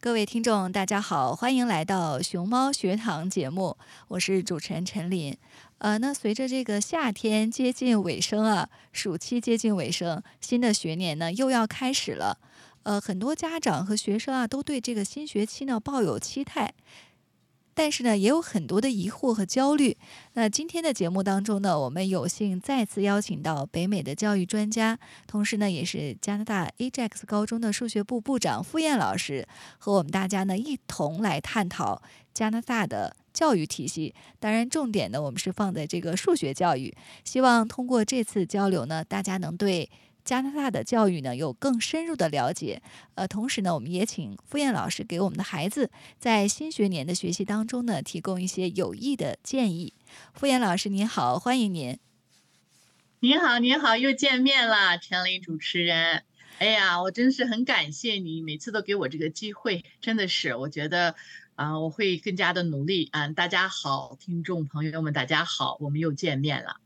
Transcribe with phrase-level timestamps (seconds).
[0.00, 5.36] 各位听众，大家好，欢迎来到熊猫学堂节目，我是主持人陈琳。
[5.78, 12.36] 呃，那随着这个夏天接近尾声啊，暑期接近尾声，新的学年呢又要开始了。
[12.82, 16.74] 呃，很多家长和学生啊都对这个新学期呢抱有期待。
[17.74, 19.96] 但是呢，也有很多的疑惑和焦虑。
[20.34, 29.46] 那今天的节目当中呢，我们有幸再次邀请到北美的教育专家，同时呢，也是加拿大 Ajax 高中的数学部部长傅燕老师，
[29.78, 32.02] 和我们大家呢一同来探讨
[32.34, 34.14] 加拿大的教育体系。
[34.38, 36.94] 当然，重点呢，我们是放在这个数学教育。
[37.24, 39.90] 希望通过这次交流呢，大家能对。
[40.24, 42.82] 加拿大的教育呢有更深入的了解，
[43.14, 49.94] 呃，同时呢，我们也请傅燕老师给我们的孩子在新学年的学习当中呢提供一些有益的建议。
[50.32, 51.98] 傅燕老师您好，欢迎您。
[53.20, 56.24] 您好，您好，又见面了，陈琳主持人。
[56.58, 61.14] 哎呀，我真是很感谢你，每次都给我这个机会，真的是，我觉得
[61.56, 63.28] 啊，我会更加的努力啊。
[63.28, 66.81] 大家好，听众朋友们，大家好，我们又见面了。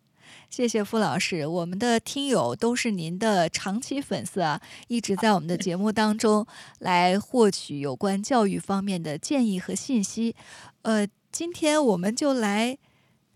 [0.48, 6.46] 谢谢傅老师，我们的听友都是您的长期粉丝啊，一直在我们的节目当中
[6.78, 10.34] 来获取有关教育方面的建议和信息。
[10.82, 12.78] 呃，今天我们就来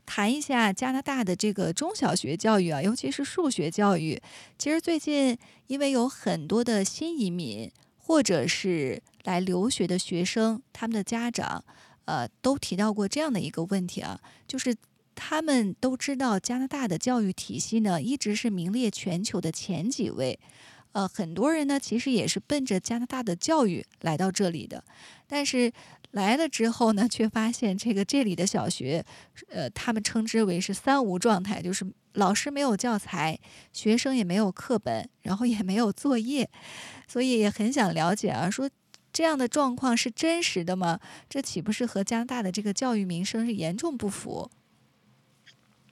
[0.07, 4.19] 谈一下加拿大的这个中小学教育啊，尤其是数学教育。
[4.57, 11.63] 其实最近因为有很多的新移民或者是来留学的学生，他们的家长
[12.07, 14.75] 呃都提到过这样的一个问题啊，就是。
[15.23, 20.41] 他们都知道加拿大的教育体系呢，一直是名列全球的前几位。
[20.93, 24.83] 呃，很多人呢，其实也是奔着加拿大的教育来到这里的。
[25.29, 25.71] 但是
[26.13, 29.05] 来了之后呢，却发现这个这里的小学，
[29.51, 33.39] 呃，他们称之为是三无状态，就是老师没有教材，
[33.75, 36.49] 学生也没有课本，然后也没有作业。
[37.07, 38.71] 所以也很想了解啊，说
[39.13, 40.99] 这样的状况是真实的吗？
[41.29, 44.51] 这岂不是和加拿大的这个教育名声是严重不符？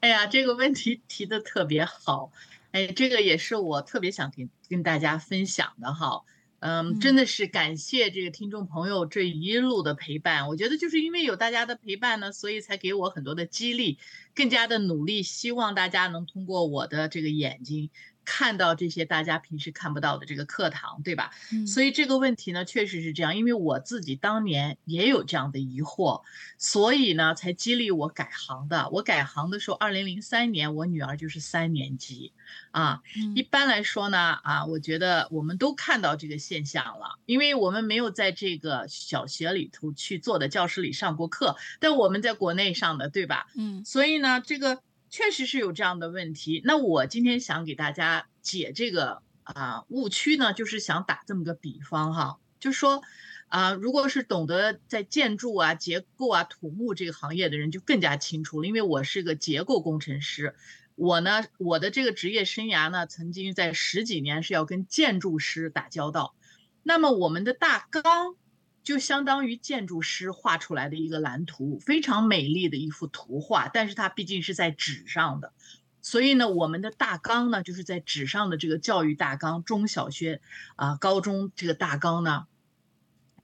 [0.01, 2.31] 哎呀，这个问题提的特别好，
[2.71, 6.23] 哎，这个也是我特别想跟跟大家分享的哈，
[6.61, 13.99] 嗯，真的是感谢这个听众朋友这一路的陪伴，我觉得就是因为有大家的陪伴呢，所以才给我很多的激励，
[14.35, 17.91] 更加的努力，希望大家能通过我的这个眼睛。
[18.31, 21.31] 看到这些大家平时看不到的这个课堂，对吧？
[21.67, 23.35] 所以这个问题呢，确实是这样。
[23.35, 26.21] 因为我自己当年也有这样的疑惑，
[26.59, 28.91] 所以呢，才激励我改行的。
[28.91, 32.35] 我改行的时候，二零零三年，我女儿就是三年级
[32.71, 33.01] 啊。
[33.35, 43.47] 一般来说呢，啊，我觉得我们都看到这个现象了，因为我们没有在这个小学里头去做的教室里上过课，但我们在国内上的，对吧？
[43.57, 43.83] 嗯。
[43.87, 44.83] 所以呢，这个。
[45.11, 46.61] 确实是有这样的问题。
[46.65, 53.03] 那我今天想给大家解这个啊误区呢，就是想打这么个比方哈，就是说，
[53.49, 60.55] 啊，如果是懂得在建筑啊、结构啊、土木这个行业的人就更加清楚了，因为我是个结构工程师，
[60.95, 66.35] 我呢，我的这个职业生涯呢，曾经在十几年是要跟建筑师打交道。
[66.83, 68.35] 那么我们的大纲
[68.83, 75.53] 就相当于建筑师画出来的一个蓝图，非常美丽的一幅图画，但是它毕竟是在纸上的，
[76.01, 80.41] 所以呢，我们的大纲呢，就是在纸上的这个教育大纲，中小学
[80.77, 82.47] 啊、高中这个大纲呢。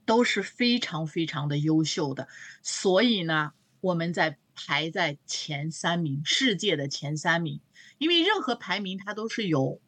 [0.07, 2.27] 都是非常非常的优秀的，
[2.61, 7.59] 所以呢，我们在排在前三名，世界的前三名。
[7.97, 9.81] 因为任何排名它都是有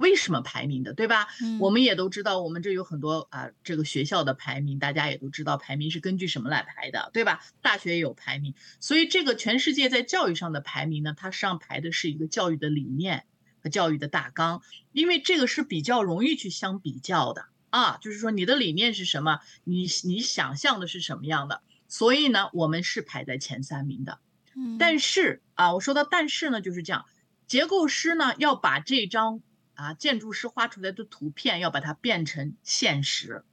[0.00, 1.28] 为什么排名的，对吧？
[1.60, 7.44] 我们也都知道，我们这有很多啊，这个学校的排名，大家也都知道排名是根据什么来排的，对吧？
[7.60, 13.26] 大学也有排名，所以这个全世界在教育上的排名呢，它实际上排的是一个教育的理念
[13.62, 14.62] 和教育的大纲，
[14.92, 17.44] 因为这个是比较容易去相比较的。
[17.68, 19.38] 啊，就是说你的理念是什么？
[19.62, 21.62] 你你想象的是什么样的？
[21.86, 24.18] 所以呢，我们是排在前三名的。
[24.56, 27.04] 嗯，但是啊，我说到但是呢，就是这样，
[27.46, 29.40] 结构师呢要把这张
[29.80, 33.44] 啊建筑师画出来的图片要把它变成现实，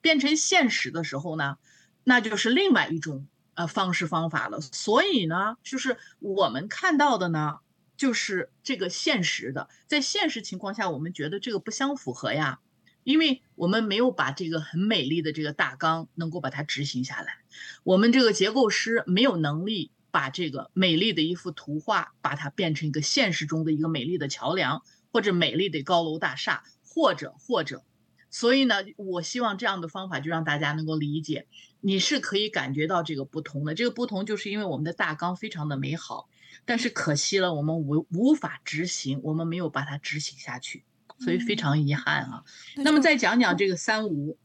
[0.00, 1.58] 变成现实的时候呢，
[2.04, 4.60] 那就是另外一种呃方式方法了。
[4.60, 7.58] 所以呢，就是我们看到的呢，
[7.96, 12.60] 就是这个现实的，在现实情况下，我们觉得这个不相符合呀。
[13.02, 17.36] 因为我们没有把这个很美丽的这个大纲能够把它执行下来，
[17.82, 24.82] 我们这个结构师没有能力把这个美丽的一幅图画，把它变成一个现实中的一个美丽的桥梁，
[25.14, 27.84] 或者美丽的高楼大厦，或者或者，
[28.30, 31.46] 所以呢，我希望这样的方法就让大家能够理解，
[31.80, 33.76] 你是可以感觉到这个不同的。
[33.76, 36.28] 这个不同就是因为我们的大纲非常的美好，
[36.64, 40.82] 但是可惜了，我们无无法执行，我们没有把它执行下去。
[41.20, 42.44] 所以非常遗憾啊。
[42.74, 44.36] 那么再讲讲这个三无，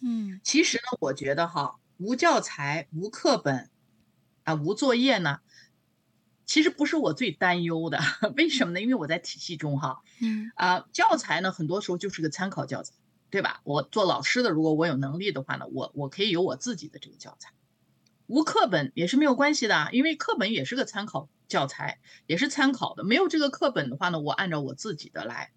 [0.00, 3.68] 嗯，其实呢，我觉得哈，无教材、无课本，
[4.44, 5.40] 啊，无作业呢，
[6.52, 7.98] 其实不是我最担忧的。
[8.36, 8.82] 为什么呢？
[8.82, 12.92] 因为我在体系中哈，嗯，啊，教材呢，很多时候就是个参考教材，
[13.30, 13.62] 对吧？
[13.64, 17.54] 我做老师的，如果我有能力的话呢，我我可以有我自己的这个教材。
[18.26, 23.02] 无课本也是没有关系的，因为课本也是个参考教材，也是参考的。
[23.02, 25.52] 没有这个课本的话呢，我按照我自己的来。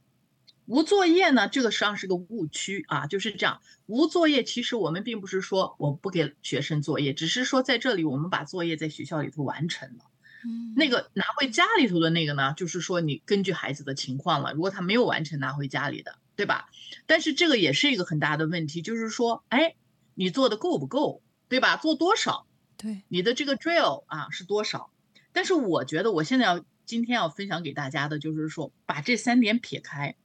[0.66, 3.60] 无作业呢，这个实际上是个误区啊，就是这样。
[3.86, 10.06] 无作业其实我们并不是说我不给学生作业，只是说在这里我们把作业在学校里头完成了。
[10.46, 16.70] 嗯，那个拿回家里头的那个呢，就是说你根据孩子的情况了，如果他没有完成拿回家里的，对吧？
[17.08, 19.76] 但是这个也是一个很大的问题，就是说，哎，
[20.14, 21.78] 你做的够不够，对吧？
[21.78, 22.46] 做多少？
[22.78, 24.92] 对，你的这个 drill 啊是多少？
[25.34, 30.16] 但是我觉得我现在要今天要分享给大家的就是说，把这三点撇开。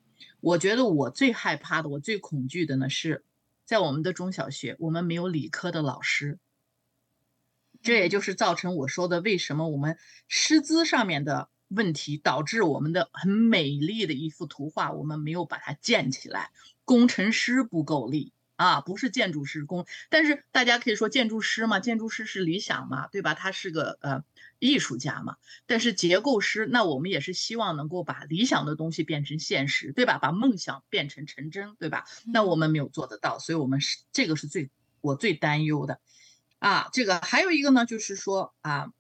[0.40, 3.24] 我觉得我最害怕的，我最恐惧的呢，是
[3.64, 6.38] 在我们的中小学，我们没有理科的老师。
[7.82, 9.98] 这也就是造成我说的，为什么我们
[10.28, 16.50] 师资上面的问题，导致我们的很美丽的一幅图画，我们没有把它建起来。
[16.84, 23.34] 工程师不够力啊，不是建筑师工，但是大家可以说建筑师嘛，建筑师是理想嘛，对吧？
[23.34, 24.24] 他是个呃。
[24.62, 30.18] 艺术家嘛，但是结构师，那我们也是希望能够把理想的东西变成现实，对吧？
[30.18, 32.04] 把梦想变成成真，对吧？
[32.26, 34.68] 那我们没有做得到，所以我们是这个是最
[35.00, 35.98] 我最担忧的，
[36.60, 38.92] 啊，这个还有一个呢，就是说啊，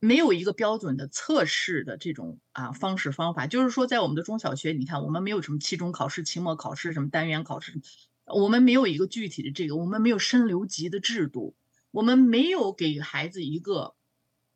[0.00, 7.80] 没有一个标准的测试的这种啊方式方法，就是说在我们的中小学，你看我们没有什么期中考试、期末考试、什么单元考试，
[8.26, 11.54] 我们没有一个具体的这个，我们没有升留级的制度，
[11.92, 13.94] 我们没有给孩子一个。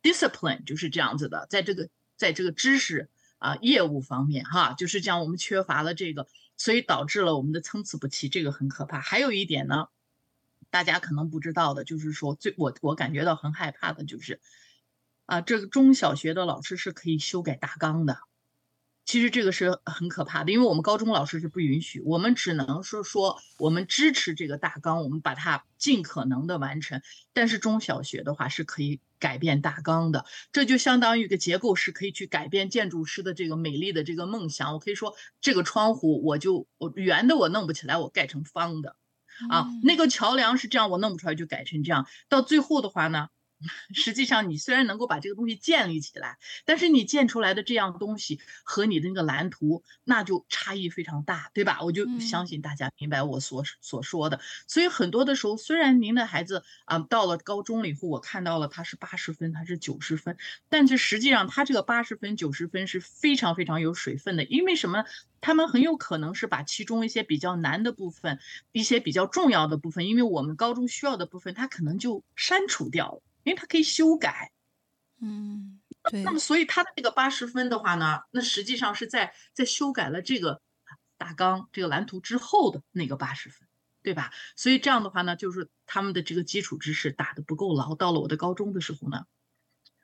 [0.05, 6.27] discipline 就是这样子的，在这个在这个知识啊业务方面哈，就是讲我们缺乏了这个，
[6.57, 8.99] 所以导致了我们的参差不齐，这个很可怕。
[8.99, 9.87] 还有一点呢，
[10.69, 14.41] 大家可能不知道的，就是说最我我感觉到很害怕的就是，
[15.25, 18.17] 啊，这个中小学的老师是可以修改大纲的。
[19.05, 27.03] 其实这个是很可怕的，因为我们高中老师是不允许，我们只能是说我们支持这个大纲，我们把它尽可能的完成。
[27.31, 34.73] 但是中小学的话是可以改变大纲的，这就相当于一个结构师可以去改变建筑师的这个美丽的这个梦想。
[34.73, 38.95] 我可以说这个窗户我就我圆的我弄不起来，我盖成方的，
[39.49, 42.07] 啊，那个桥梁是这样我弄不出来就改成这样。
[42.29, 43.27] 到最后的话呢，
[43.93, 51.79] 实际上你虽然能够把这个东西建立起来，但是你建出来的这样东西和你的那个蓝图，那就差异非常大，对吧？
[51.81, 54.39] 我就相信大家明白我所所说的。
[54.67, 60.37] 所以很多的时候，虽然您的孩子啊到了高中了以后，我看到了他是八十分，他是九十分，
[60.69, 65.05] 但是实际上他这个八十分、九十分是非常非常有水分的，因为什么？
[65.41, 68.39] 他们很有可能是把其中一些比较难的部分、
[68.71, 73.21] 一些比较重要的部分，因为我们高中需要的部分，他可能就删除掉了。
[73.45, 74.51] 因为它可以修改，
[75.21, 76.23] 嗯，对。
[76.23, 80.61] 那么，所以他的这个八十分的话呢，那实际上是在在修改了这个
[81.17, 83.67] 大纲、这个蓝图之后的那个八十分，
[84.01, 84.33] 对吧？
[84.55, 87.93] 所以这样的话呢，就是他们的这个基础知识打的不够牢。
[87.93, 89.25] 到了我的高中的时候呢，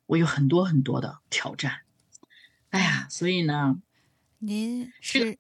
[0.06, 1.82] 我有很多很多的挑战。
[2.70, 3.82] 哎呀，所以呢，
[4.38, 5.40] 您是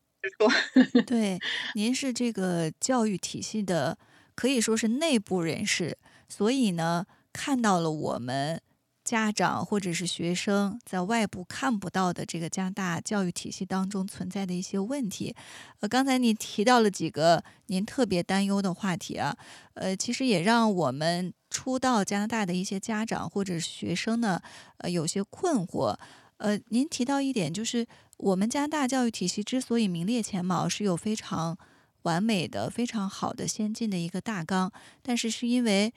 [1.06, 1.40] 对，
[1.76, 3.98] 您是这个教育体系的，
[4.36, 5.98] 可以说是内部人士。
[6.28, 8.62] 所以呢，看到了我们
[9.04, 15.36] 家长或者是学生在外部看不到的这个加拿大教育体系当中存在的一些问题。
[15.80, 19.36] 呃，刚才您提到了几个您特别担忧的话题啊，
[19.74, 24.40] 呃，其实也让我们初到加拿大的一些家长或者学生呢，
[24.78, 25.98] 呃，有些困惑。
[26.38, 31.58] 呃，您提到一点，就是我们加拿大教育体系之所以名列前茅，是有非常
[32.04, 34.72] 完美的、非常好的、先进的一个大纲，
[35.02, 35.92] 但是是因为。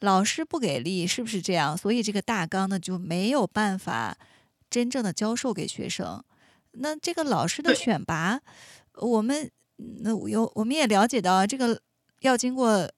[0.00, 1.76] 老师不给力，是不是这样？
[1.76, 4.16] 所以这个大纲呢就没有办法
[4.68, 6.22] 真正的教授给学生。
[6.72, 8.40] 那这个老师的选拔，
[8.94, 11.80] 我们那有我们也了解到，这个
[12.20, 12.90] 要经过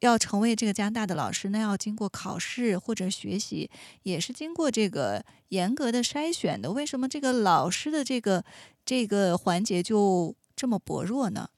[0.00, 3.70] 要成为这个加拿大的老师，那要经过考试或者学习，
[4.04, 6.72] 也是经过这个严格的筛选的。
[6.72, 8.42] 为什么这个老师的这个
[8.84, 11.50] 这个环节就这么薄弱呢？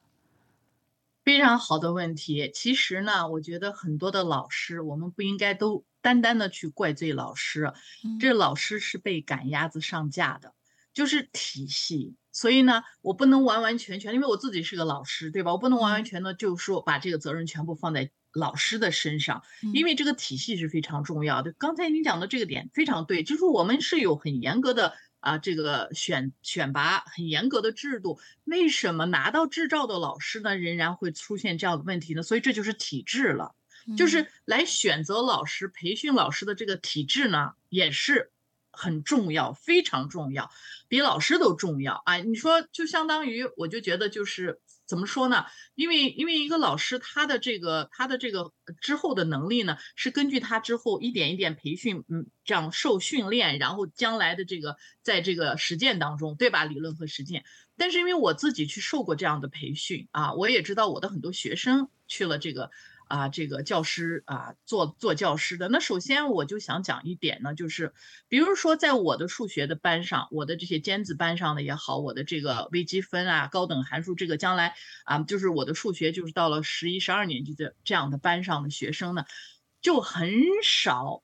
[1.29, 2.51] 非常好的问题。
[2.55, 7.71] 其实呢，我觉得很多的老师，我们不应该都单单的去怪罪老师。
[8.19, 10.55] 这老师是被赶鸭子上架的，
[10.95, 12.17] 就是体系。
[12.33, 15.53] 所以呢，我不能完完全全，因为我自己是个老师，对吧？
[15.53, 19.43] 我不能完完全的就说把这个责任全部放在老师的身上，
[19.75, 21.53] 因为这个体系是非常重要的。
[21.59, 24.95] 刚才您讲的这个点非常对，就是我们是有很严格的。
[25.21, 32.23] 啊，这个选选拔很严格的制度，为什么拿到执照的老师呢，仍然会出现这样的问题呢？
[32.23, 33.55] 所以这就是体制了，
[33.97, 38.31] 就是来选择老师、培训老师的这个体制呢，也是
[38.71, 40.51] 很重要，非常重要，
[40.89, 42.17] 比老师都重要啊！
[42.19, 44.61] 你说，就相当于，我就觉得就是。
[44.89, 45.45] 怎么说呢？
[45.75, 56.65] 因为因为一个老师他的这个他的这个之后的能力呢，是根据他之后一点一点培训，嗯，这样受训练，然后将来的这个在这个实践当中，对吧？
[56.65, 57.45] 理论和实践。
[57.77, 62.71] 但是因为我自己去受过这样的培训啊，我也知道我的很多学生去了这个。
[63.09, 65.69] 啊，这个教师啊，做做教师的。
[65.69, 67.93] 那首先我就想讲一点呢，就是
[68.29, 74.75] 比如说在我的数学的班上，我的这些尖子班上的也好，我的这个微积分啊、高等函数，这个将来
[75.05, 79.25] 啊，就是我的数学就是到了十一、十二年级的这样的班上的学生呢，
[79.81, 80.31] 就很
[80.63, 81.23] 少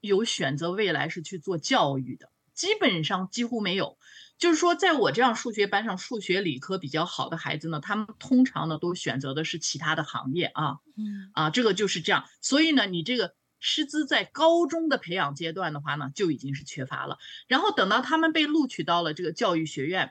[0.00, 3.96] 有选择未来是去做教育的，基本上几乎没有。
[4.42, 12.24] 就是说，在我这样数学班上，数学理科比较好的孩子呢，他们通常呢都选择的是其他的行业啊，嗯啊，这个就是这样。
[12.40, 17.18] 所以呢，你这个师资在高中的培养阶段的话呢，就已经是缺乏了。
[17.46, 20.10] 然后等到他们被录取到了这个教育学院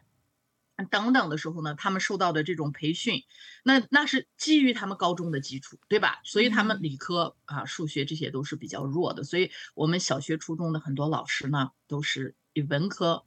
[0.89, 3.25] 等等的时候呢，他们受到的这种培训，
[3.65, 6.21] 那那是基于他们高中的基础，对吧？
[6.23, 9.25] 所以他们理科啊、数学这些都是比较弱的。
[9.25, 13.25] 所以我们小学、初中的很多老师呢，都是以文科。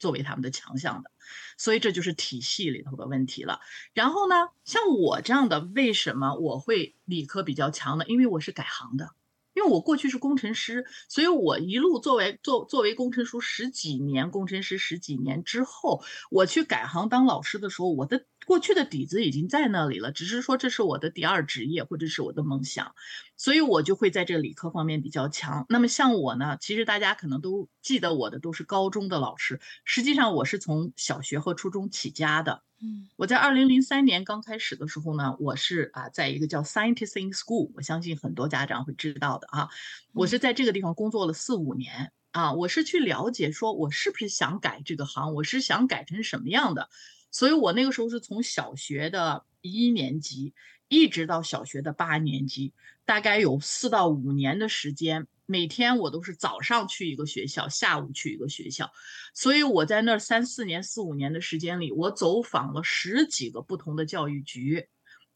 [0.00, 1.12] 作为他们的强项的，
[1.56, 3.60] 所以这就是体系里头的问题了。
[3.94, 8.04] 然后呢，像我这样的，为什么我会理科比较强呢？
[8.08, 9.10] 因为我是改行的，
[9.54, 18.26] 因为我过去是工程师，所以我一路作为作作为工程师十几年，工程师十几年之后，我去改行当老师的时候，我的。
[18.46, 22.94] 过去的底子已经在那里了，只是说这是我的第二职业或者是我的梦想，
[23.36, 25.66] 所以我就会在这理科方面比较强。
[25.68, 32.62] 那么像我呢，其实大家可能都记得我的都是高中的老师，实际上我是从小学和初中起家的。
[32.82, 39.68] 嗯，我在二零零三年刚开始的时候呢，我是啊，在一个叫 Scientist in School，我相信很多家长会知道的啊，
[40.12, 46.88] 我是在这个地方工作了四五年啊，我是去了解说我是不是想改这个行，我是想改成什么样的。
[47.30, 50.54] 所以我那个时候是从小学的一年级
[50.88, 52.72] 一直到小学的八年级，
[53.10, 58.92] 大概有四到五年的时间，每天我都是早上去一个学校，下午去一个学校。
[59.34, 64.86] 所以我在那三四年、四五年的时间里，我走访了十几个不同的教育局，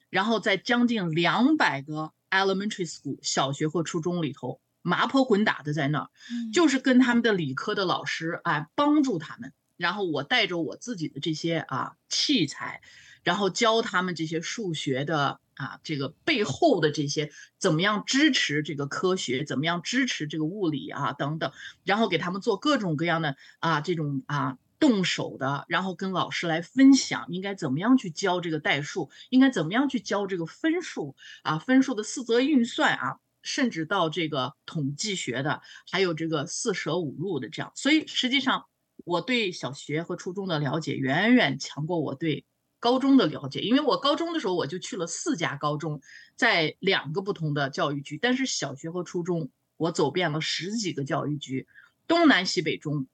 [0.08, 6.10] 然后在将近两百个 elementary school 小学或初中里头，麻婆滚打的在那儿，
[6.52, 12.82] 就是跟他们的理科的老师啊帮助他们，然后我带着我自己的这些啊器材，
[13.24, 21.52] 然后教他们这些数学的啊这个背后的这些怎么样支持这个科学，怎么样支持这个物理啊等等，
[21.84, 33.18] 然后给他们做各种各样的啊这种啊动手的，然后跟老师来分享应该怎么样去教这个代数，应该怎么样去教这个分数啊分数的四则运算啊。
[33.46, 35.60] 甚至到这个统计学的，
[35.92, 38.64] 还有这个四舍五入的这样，所以实际上
[39.04, 42.46] 我对小学和初中的了解远远强过我对
[42.84, 46.02] 高中的了解，因为我高中的时候我就去了四家高中，
[46.36, 49.48] 在两个不同的教育局，但是小学和初中
[49.78, 51.66] 我走遍了十几个教育局，
[52.06, 53.06] 东南西北中。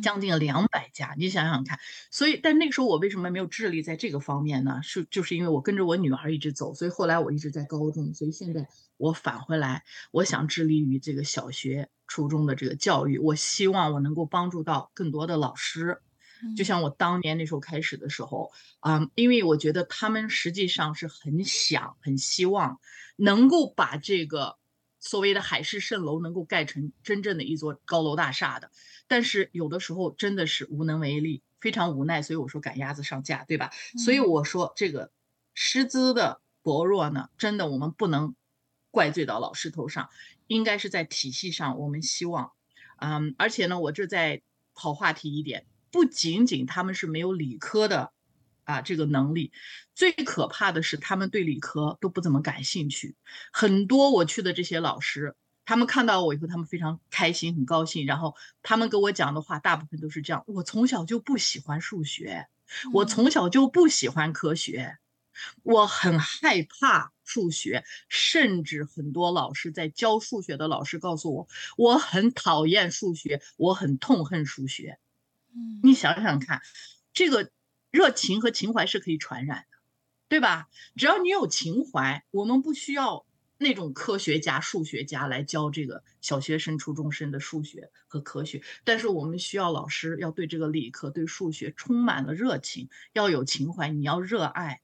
[0.00, 4.80] 将近两百家，你想想看，所以，但那个时候我为什么没有智力在这个方面呢？
[4.84, 16.00] 是就是因为我跟着我女儿一直走，所以后来我一直在高中，所以现在我返回来，我想致力于这个小学、初中的这个教育，我希望我能够帮助到更多的老师，
[16.56, 22.80] 就像我当年那时候开始的时候啊，因为我觉得他们实际上是很想、很希望
[23.16, 24.58] 能够把这个。
[25.04, 28.70] 所谓的海市蜃楼能够盖成真正的一座高楼大厦的，
[29.08, 32.22] 但是有的时候真的是无能为力，非常无奈。
[32.22, 33.72] 所以我说赶鸭子上架，对吧？
[33.98, 35.10] 所以我说这个
[35.54, 38.36] 师资的薄弱呢，真的我们不能
[38.92, 40.08] 怪罪到老师头上，
[40.46, 41.80] 应该是在体系上。
[41.80, 42.52] 我们希望，
[42.98, 44.40] 嗯，而且呢，我这再
[44.72, 48.10] 跑话题一点，不仅仅他们是没有理科的。
[48.64, 49.50] 啊，这个能力
[49.92, 53.16] 最可怕的是，他们对理科都不怎么感兴趣。
[53.52, 55.34] 很多我去的这些老师，
[55.64, 58.06] 他们看到我以后，他们非常开心，很高兴。
[58.06, 62.46] 然后他们跟我讲的话，大部分都是这样：我从小就不喜欢数学，
[62.92, 64.96] 我从小就不喜欢科学，
[65.64, 67.84] 我很害怕数学。
[68.08, 75.00] 甚至很多老师在教数学的老师告诉我，我很讨厌数学，我很痛恨数学。
[75.82, 76.62] 你想想看，
[77.12, 77.50] 这个。
[77.92, 79.76] 热情和情怀是可以传染的，
[80.26, 80.70] 对吧？
[80.96, 83.26] 只要你有情怀，我们不需要
[83.58, 88.62] 那种科学家、数学家来教这个小学生、初中生的数学和科学。
[88.84, 94.80] 但是我们需要老师要对这个理科、对数学充满了热情，要有情怀，你要热爱，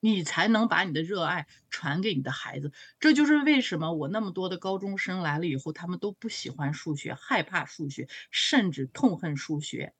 [0.00, 2.70] 你才能把你的热爱传给你的孩子。
[3.00, 9.94] 这就是为什么我那么多的高中生来了以后，他们都不喜欢数学，害怕数学，甚至痛恨数学，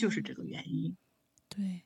[0.00, 0.96] 就是这个原因。
[1.48, 1.82] 对，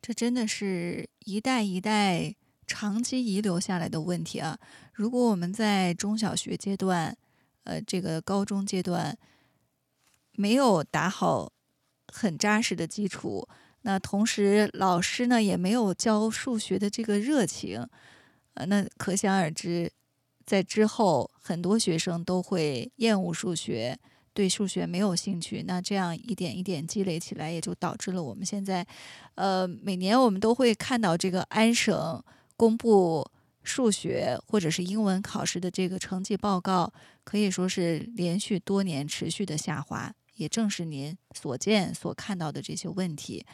[0.00, 2.34] 这真的是一代一代
[2.66, 4.58] 长期遗留下来的问题啊！
[4.94, 7.16] 如果我们在中小学阶段，
[7.64, 9.18] 呃，这个高中阶段
[10.32, 11.52] 没有打好
[12.08, 13.46] 很扎实的基础，
[13.82, 17.86] 那同时老师呢也没有教数学的这个热情，
[18.54, 19.92] 呃，那可想而知，
[20.46, 23.98] 在之后很多学生都会厌恶数学。
[24.32, 28.86] 对数学没有兴趣，那这样一点一点积累起来，也就导致了我们现在，
[29.34, 32.22] 呃，每年我们都会看到这个安省
[32.56, 33.28] 公布
[33.62, 36.92] 数学或者是英文考试的这个成绩报告，
[37.24, 43.44] 可以说是连续多年持续的下滑，也正是您所见所看到的这些问题。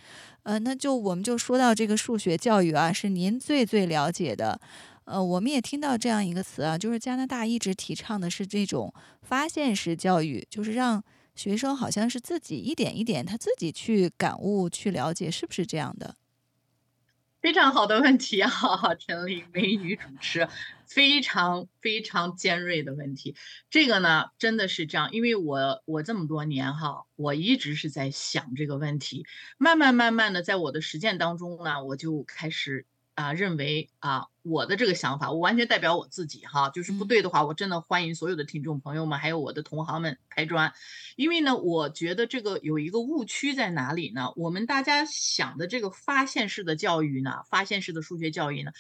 [0.43, 4.61] 呃，那就我们就说到这个数学教育啊，是您最最了解的。
[5.07, 8.93] 呃，我们也听到这样一个词啊，就是加拿大一直提倡的是这种
[9.23, 11.03] 发现式教育，就是让
[11.37, 16.17] 学生好像是自己一点一点他自己去感悟、去了解，是不是这样的？
[17.41, 18.51] 非常好的问题啊，
[18.99, 20.49] 陈丽美女主持，
[20.89, 23.37] 非常非常尖锐的问题。
[23.71, 29.25] 这个呢，真的是这样，因为我我这么多年哈，我一直是在想这个问题，
[29.59, 32.87] 慢慢慢慢的在我的实践当中呢，我就开始。
[33.17, 40.75] 啊，认为啊，我的这个想法，我完全代表我自己哈，就是不对的话，我真的欢迎所有的听众朋友们，还有我的同行们拍砖，
[41.17, 44.35] 因为呢，我觉得这个有一个误区在哪里呢？
[44.37, 48.73] 我们大家想的这个发现式的教育呢，发现式的数学教育呢，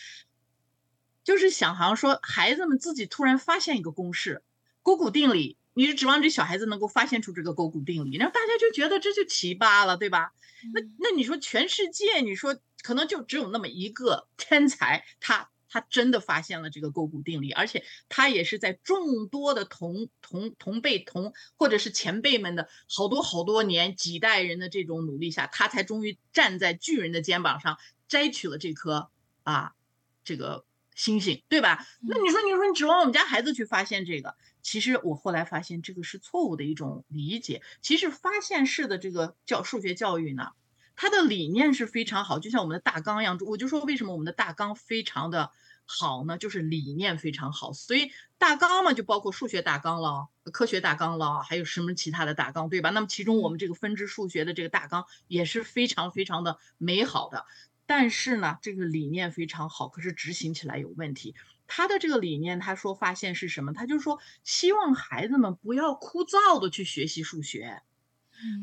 [1.24, 4.42] 就是想好像说孩子们自己突然发现一个公式，
[4.82, 10.34] 勾股定理，你是指望这小孩子能够发现出这个勾股定理，然后大家就觉得这就奇葩了，对吧？
[10.74, 12.54] 那那你说全世界，你说。
[12.86, 29.10] 可能就只有那么一个 天才，他他真的发现了这个勾股定理，而且他也是在众多的同同同辈同或者是前辈们的好多好多年几代人的这种努力下，他才终于站在巨人的肩膀上摘取了这颗
[29.42, 29.74] 啊
[30.22, 31.84] 这个星星，对吧？
[32.02, 37.62] 那你说你说你指望我们家孩子去发现这个，其实我后来发现这个是错误的一种理解。
[37.82, 40.52] 其实发现式的这个教数学教育呢。
[40.96, 43.38] 它的理念是非常好，就像我们的大纲一样。
[43.46, 45.52] 我就说为什么我们的大纲非常的
[45.84, 47.72] 好呢，就是理念非常好。
[47.72, 52.90] 所以大纲嘛，就包括数学大纲了、科学大纲了，还有什么其他的大纲，对吧？
[52.90, 57.44] 那么其中我们这个分支数学的这个大纲也是非常非常的美好的。
[57.88, 61.36] 但是呢，这个理念非常好，可是执行起来有问题。
[61.68, 63.72] 他的这个理念，他说发现是什么？
[63.72, 67.82] 他就说希望孩子们不要枯燥的去学习数学，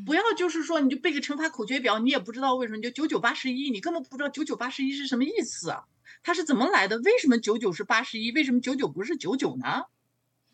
[0.06, 5.76] 不要就是说你就背个乘法口诀表，你也不知道为什么就九九八十一，你根本不知道九九八十一是什么意思，
[6.24, 7.00] 它是怎么来的？
[7.00, 8.32] 为什么九九是八十一？
[8.32, 9.86] 为什么九九不是九九呢？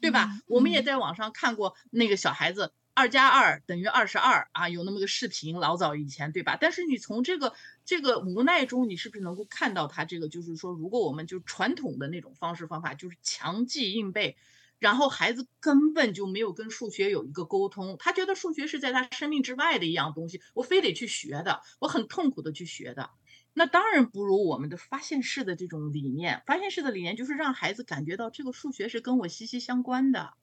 [0.01, 0.39] 对吧？
[0.47, 2.71] 我们也在网上看过那个小孩子。
[2.95, 6.57] 二加二等于二十二啊，有那么个视频，老早以前对吧？
[6.59, 7.53] 但是你从这个
[7.85, 14.35] 这个无奈中，你是不是能够看到他这个，就是说，如果我们就传统的那种方式方法，就是强记硬背，
[14.79, 23.11] 然后孩子根本就没有跟数学有一个沟通，他觉得数学是在他生命之外的一样东西，我非得去学的，我很痛苦的去学的。
[23.53, 30.33] 那当然不如我们的发现式的这种理念，发现式的理念就是让孩子感觉到这个数学是跟我息息相关的。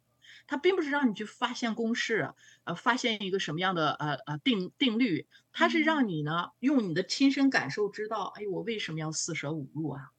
[0.49, 2.33] 它并不是让你去发现公式，
[2.64, 10.11] 呃，发现一个什么样的呃呃定定律，它是让你呢用你的亲身感受知道，哎，我为什么要四舍五入啊？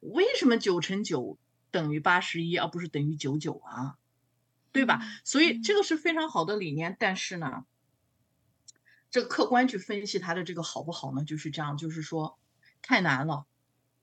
[0.00, 1.38] 为什么九乘九
[1.72, 3.98] 等于八十一，而不是等于九九啊？
[4.70, 5.00] 对吧？
[5.24, 7.64] 所以这个是非常好的理念，但是呢，
[9.10, 11.24] 这客观去分析它的这个好不好呢？
[11.24, 12.38] 就是这样，就是说
[12.80, 13.46] 太难了，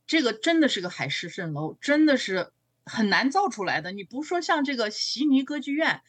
[0.06, 2.52] 这个真的是个海市蜃楼，真的是。
[2.86, 3.92] 很难造出来的。
[3.92, 6.02] 你不说像这个悉尼歌剧院，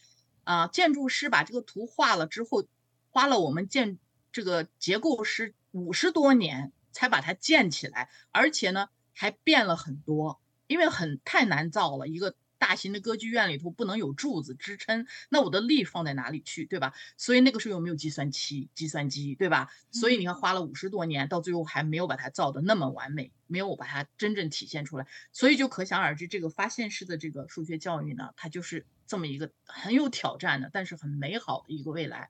[0.44, 2.66] 啊，建筑师把这个图画了之后，
[3.10, 3.98] 花了我们建
[4.32, 12.36] 这个结构师五十多年才把它建起来，而且呢还变了很多，因为很太难造了一个。
[12.60, 16.92] 大型的歌剧院里头不能有柱子支撑，那我的力放在哪里去，对吧？
[17.16, 19.70] 所以那个时候又没有计算器、计算机，对吧？
[19.90, 32.28] 所以你看花了五十多年，到最后还没有把它造的那么完美，没有把它真正体现出来，所以就可想而知，这个发现式的这个数学教育呢，它就是这么一个很有挑战的，但是很美好的一个未来。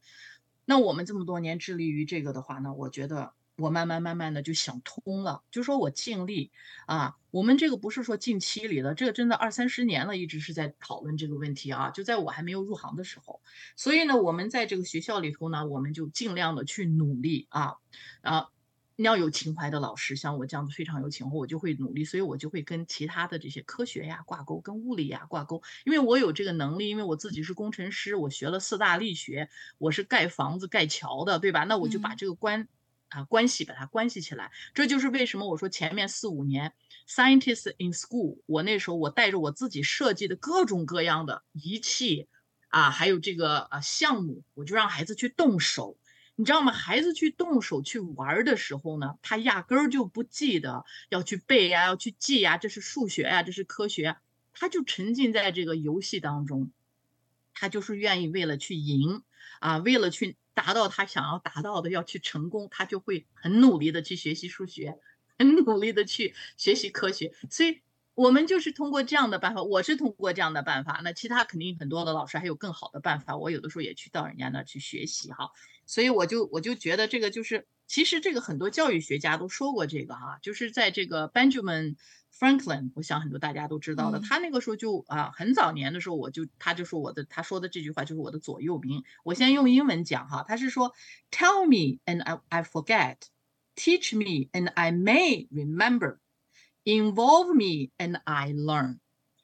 [0.65, 3.33] 那我们这么多年致力于这个的话呢，我觉得。
[3.61, 6.51] 我慢慢慢慢的就想通了，就说我尽力
[6.87, 11.91] 啊，我们这个不是说近期里的，这个真的二三十年了，一直是在讨论这个问题啊。
[11.91, 13.41] 就在我还没有入行的时候，
[13.77, 17.75] 所以呢，我们在这个学校里头呢，我们就尽量的去努力啊
[18.23, 18.49] 啊，
[18.97, 31.65] 要有情怀的老师，像我这样子非常有情怀，我就会努力，所以我就会跟其他的这些科学呀挂钩，跟物理呀挂钩，因为我有这个能力，因为我自己是工程师，我学了四大力学，我是盖房子盖桥的，对吧？
[31.65, 32.69] 那我就把这个关。
[33.11, 36.73] 啊，关系把它关系起来，这就是为什么我说前面四五年
[37.09, 42.29] ，scientists in school，我那时候我带着我自己设计的各种各样的仪器，
[42.69, 45.99] 啊，还有这个啊项目，我就让孩子去动手，
[46.37, 46.73] 你知道吗？
[46.73, 54.19] 孩子去动手去玩的时候呢，他压根儿就不记得要去背呀，要去记呀，这是数学呀，这是科学，
[54.53, 56.71] 他就沉浸在这个游戏当中，
[57.55, 59.25] 他就是愿意为了去赢
[59.59, 60.37] 啊，为了去。
[60.55, 64.99] 达到他想要达到的，要去成功，他就会很努力的去学习数学，
[65.39, 67.33] 很努力的去学习科学。
[67.51, 67.81] 所以，
[68.15, 71.01] 我们就是通过这样的办法，我是通过这样的办法。
[71.05, 75.51] 那其他肯定很多的老师还有更好的办法，我有的时候也去到人家那去学习哈。
[75.87, 81.97] 所以我就我就觉得这个就是，其实这个很多教育学家都说过这个哈，就是在这个 Benjamin。
[82.41, 89.05] Franklin，我想很多大家都知道的，他那个时候就啊，很早年的时候，我就他就说我的他说的这句话就是我的左右铭。
[89.25, 90.95] 我先用英文讲哈，他是说
[91.31, 93.19] ，Tell me and I I forget,
[93.77, 96.21] teach me and I may remember,
[96.85, 99.01] involve me and I learn。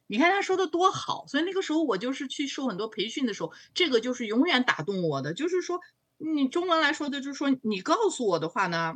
[0.06, 5.80] 你看他说的多好，所以那个时候我就是去受很多培训的时候，这个就是永远打动我的，就是说
[6.16, 8.94] 你中文来说的，就是说你告诉我的话呢，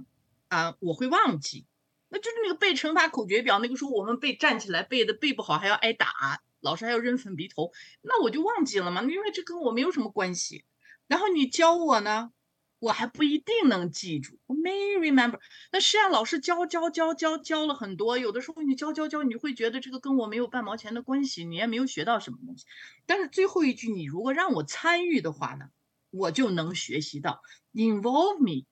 [0.48, 1.66] 啊，我会忘记。
[2.11, 7.70] 那就是那个背乘法口诀表，那个时候我们背站起来背的背不好还要挨打，老师还要扔粉笔头，
[8.03, 10.64] 那我就忘记了嘛，因为这跟我没有什么关系。
[11.07, 12.33] 然后你教我呢，
[12.79, 15.38] 我还不一定能记住，我 may remember。
[15.70, 22.64] 那实际上老师教教教教教了很多，有的时候你教教教，你会觉得这个跟我没有半毛钱的关系，你也没有学到什么东西。
[23.07, 25.66] 但是最后一句，你如果让我参与的话呢，
[26.11, 27.40] 我就能学习到
[27.73, 28.66] involve me。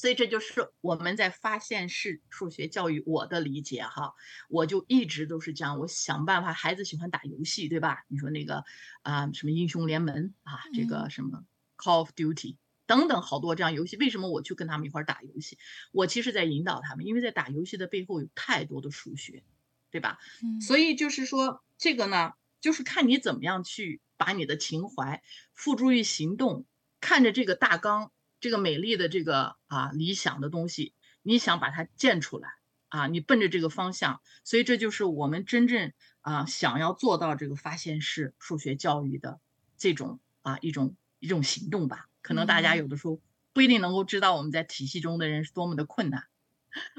[0.00, 4.14] 所以这就是我们在发现式数学教育我的理解哈，
[4.48, 8.06] 我就一直都是这样，我想办法，孩子喜欢打游戏，对吧？
[8.08, 8.64] 你说那个
[9.02, 11.44] 啊，什么英雄联盟啊，这个什么
[11.76, 15.58] Call of Duty 等等好多这样游戏，为什么我去跟他们一块打游戏？
[15.92, 19.44] 我其实在引导他们，因为在打游戏的背后有太多的数学，
[19.90, 20.18] 对吧？
[20.62, 22.32] 所以就是说这个呢，
[22.62, 26.64] 就是看你怎么样去把你的情怀付诸于行动，
[27.02, 28.10] 看着这个大纲。
[28.40, 32.48] 这个美丽的这个啊理想的东西，你想把它建出来，
[32.88, 39.40] 啊，你奔着这个方向，所以这就是我们真正啊想要做到这个发现式数学教育的
[39.76, 42.08] 这种啊一种一种行动吧。
[42.22, 43.20] 可能大家有的时候
[43.52, 46.24] 不一定能够知道我们在体系中的人是多么的困难。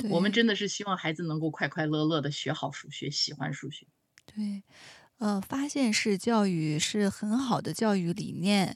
[0.10, 3.88] 我们真的是希望孩子能够快快乐乐的学好数学，喜欢数学。
[4.26, 4.64] 对，
[5.18, 8.76] 呃，发现式教育是很好的教育理念，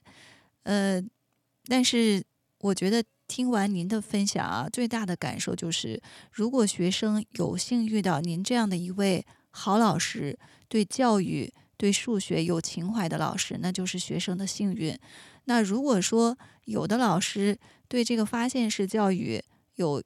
[0.63, 1.03] 呃，
[1.65, 2.23] 但是
[2.59, 10.37] 我觉得听完您的分享啊，最大的感受就是，如果学生有幸遇到您这样的一位好老师，
[10.67, 14.97] 对教育、对数学有情怀的老师，那就是学生的幸运。
[15.45, 19.43] 那如果说有的老师对这个发现式教育
[19.75, 20.01] 有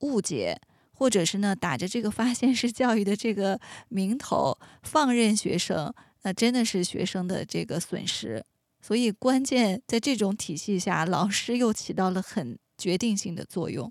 [0.00, 0.60] 误解，
[0.92, 8.44] 或者是呢打着这个发现式教育的这个名头放任学生，那真的是学生的这个损失。
[8.84, 13.90] 所以关键在这种体系下，老师又起到了很决定性的作用。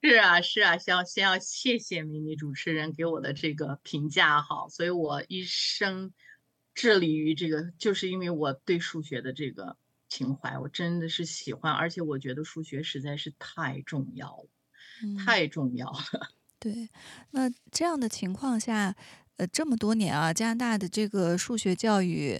[0.00, 4.66] 是啊，是啊，先要先要谢谢美女主持人给我的这个评价哈。
[4.70, 6.14] 所以我一生
[6.72, 9.76] 致力于这个，就是因为我对数学的这个。
[10.08, 14.48] 情怀，我真的是喜欢，而且我觉得数学实在是太重要了，
[15.24, 16.28] 太重要了。
[16.60, 16.86] 对，
[17.30, 18.94] 那这样的情况下，
[19.38, 22.38] 呃，这么多年啊，加拿大的这个数学教育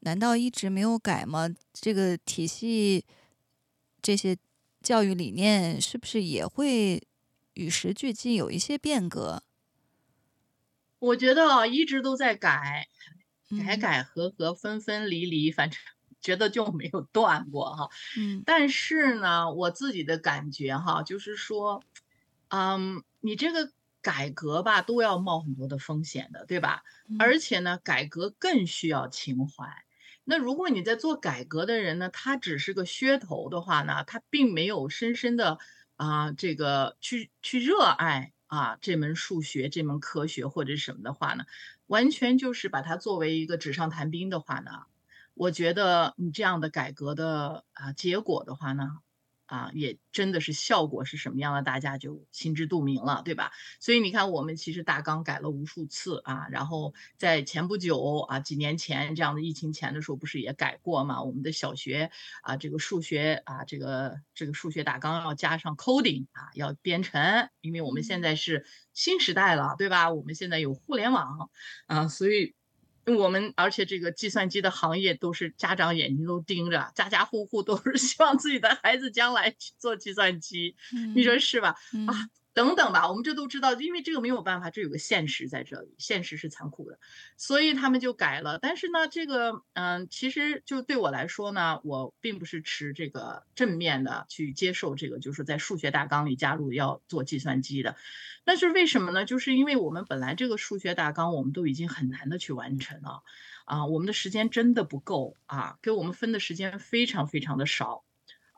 [0.00, 1.48] 难道一直没有改吗？
[1.72, 3.04] 这个体系
[4.02, 4.36] 这些
[4.82, 7.06] 教育理念是不是也会
[7.54, 9.42] 与时俱进，有一些变革？
[10.98, 12.88] 我觉得啊，一直都在改，
[13.66, 15.78] 改改合合，分分离离，反正。
[16.20, 21.82] 觉得就没有断过哈，嗯，但是呢，我自己的感觉哈，就是说，
[22.48, 26.82] 嗯，你这个改革吧，都要冒很多的风险的，对吧？
[27.18, 29.64] 而且呢，改革更需要情怀。
[30.30, 35.58] 那如果你在做改革的人呢，他只是个噱头的话呢，他并没有深深的
[35.96, 41.46] 啊，这个去去热爱啊这门数学、这门科学或者什么的话呢，
[41.88, 44.70] 完全就是把它作为一个纸上谈兵的话呢。
[45.34, 48.98] 我觉得你这样的改革的啊结果的话呢，
[49.50, 53.50] 啊也真的是效果是什么样的，大家就心知肚明了，对吧？
[53.80, 61.22] 所以你看，我们其实大纲改了无数次啊，然后在前不久啊，几年前这样的疫情前的时候，不是也改过嘛？
[61.22, 62.10] 我们的小学
[62.42, 70.12] 啊，这个数学啊，这个这个数学大纲要加上 coding 啊，要编程，因为我们现在是新时代了，对吧？
[70.12, 71.50] 我们现在有互联网
[71.86, 72.54] 啊，所以。
[73.06, 80.76] 我们而且这个计算机的行业都是家长眼睛都盯着，家家户户都是希望自己的孩子将来去做计算机，
[81.14, 81.74] 你说是吧？
[82.06, 82.30] 啊。
[82.52, 86.98] 等等吧，我们这都知道，因为这个没有办法，这有个现实在这里，现实是残酷的，
[87.36, 88.58] 所以他们就改了。
[88.58, 97.96] 但是呢，这个嗯，其实就对我来说呢，我并不是持这个正面的去接受这个，就是在数学大纲里加入要做计算机的。
[98.44, 99.24] 那是为什么呢？
[99.24, 103.22] 就是因为我们本来这个数学大纲我们都已经很难的去完成了，
[103.64, 108.04] 啊，我们的时间真的不够啊，给我们分的时间非常非常的少。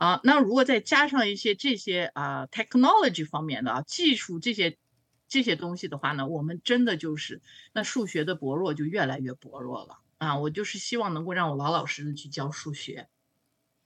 [0.03, 4.77] 啊，那如果再加上一些这些啊，technology 方面的啊，技术这些
[5.29, 7.41] 这些东西的话呢，我们真的就是
[7.73, 10.37] 那数学的薄弱就越来越薄弱了啊！
[10.41, 13.07] 我就是希望能够让我老老实实去教数学。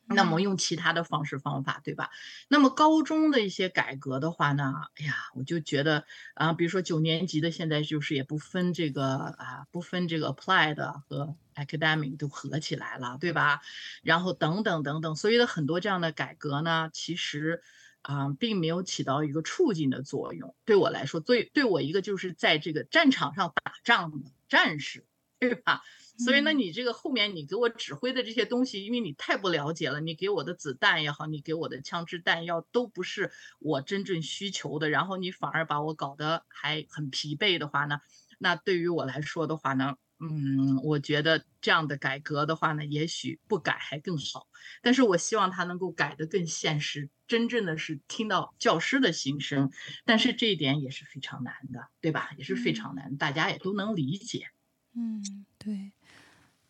[0.08, 2.10] 那么用其他的方式方法，对吧？
[2.48, 9.04] 那么高中的一些改革的话呢，哎呀，我就觉得啊，比如说九年级的现在就是也不分这个
[9.38, 10.76] 啊，不分这个 applied
[11.08, 13.60] 和 academic 都合起来了，对吧？
[14.02, 17.62] 然后等等等等，所以的很多这样的改革呢，其实
[18.02, 20.54] 啊，并没有起到一个促进的作用。
[20.64, 25.06] 对我来说，最对我一个就是在这个战场上打仗的战士，
[25.40, 25.82] 对吧？
[26.18, 38.00] 所以呢，你这个后面你给我指挥的这些东西，因为你太不了解了，你给我的子弹也好，你给我的枪支弹药都不是我真正需求的，然后你反而把我搞得还很疲惫的话呢，
[38.38, 44.46] 那对于我来说的话呢，嗯，我觉得这样的改革的话呢，也许不改还更好，
[44.82, 49.70] 但是我希望他能够改得更现实，真正的是听到教师的心声，
[50.06, 52.30] 但是这一点也是非常难的，对吧？
[52.38, 54.48] 也是非常难，大家也都能理解。
[54.94, 55.22] 嗯，
[55.58, 55.92] 对。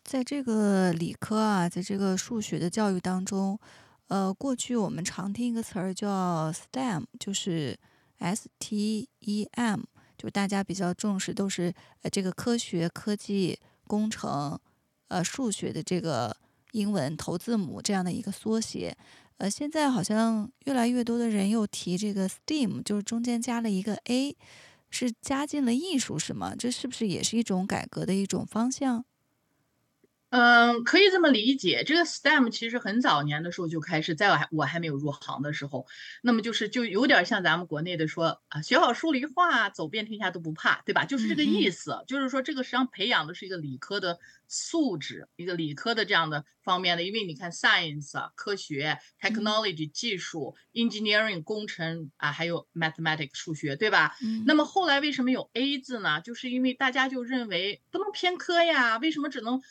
[0.07, 3.59] 在这个理科啊，在这个数学的教育当中，
[4.07, 7.77] 呃，过去我们常听一个词儿叫 STEM，就是
[8.19, 9.81] S T E M，
[10.17, 14.57] 就大家比较重视都是呃这个科学、科技、工程，
[15.09, 16.37] 呃数学的这个
[16.71, 18.95] 英文头字母这样的一个缩写。
[19.39, 24.37] 呃，现在好像越来越多的人又提这个 STEAM，就是中间加了一个 A，
[24.89, 26.55] 是加进了艺术是吗？
[26.57, 29.03] 这是不是也是一种改革的一种方向？
[30.29, 31.83] 嗯，可以这么理解。
[31.85, 35.87] 这个 STEM 其实很早年的时候就开始，在我还我还没有入行的时候，
[36.21, 41.05] 那么就是就有点像咱们国内的说啊，学好数理化，走遍天下都不怕，对吧？
[41.05, 42.03] 就是这个意思。
[42.07, 47.03] 就是说，这个实际上培养的是一个理科的素质，一个理科的这样的方面的。
[47.03, 54.17] 因为你看，science 啊，科学，technology 技术，engineering 工程啊，还有 mathematics 数学，对吧？
[54.45, 56.19] 那么后来为什么有 A 字呢？
[56.19, 59.61] 就是因为大家就认为不能偏科呀，为什么只能？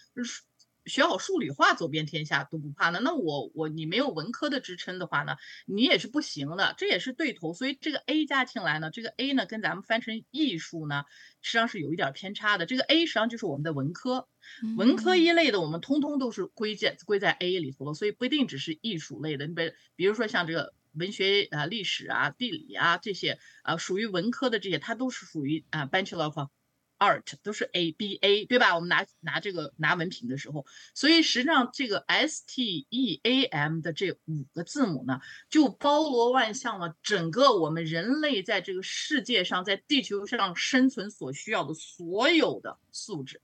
[0.86, 3.00] 学好数理化，走遍天下都不怕呢。
[3.02, 6.74] 那我我你没有文科的支撑的话呢，你也是不行的。
[6.78, 7.52] 这也是对头。
[7.52, 11.04] 所以这个 A 加进来呢，这个 A 呢跟咱们翻成艺术呢，
[11.42, 12.66] 实际上是有一点偏差的。
[12.66, 14.28] 这个 A 实际上就是我们的文科，
[14.76, 17.94] 文科一类的我们通通都是归在归在 A 里头了。
[17.94, 19.46] 所以不一定只是艺术类的。
[19.46, 26.48] 你比比如说像这个文学啊、历史啊、地理啊这些啊，属于文科的这些，它都是属于啊 Bachelor of。
[26.98, 28.74] Art 都是 A B A 对吧？
[28.74, 43.40] 我们拿拿这个拿文凭的时候，所以实际上这个 S T E A M 的这五个字母呢，就包罗万象了整个我们人类在这个世界上，在地球上生存所需要的所有的素质，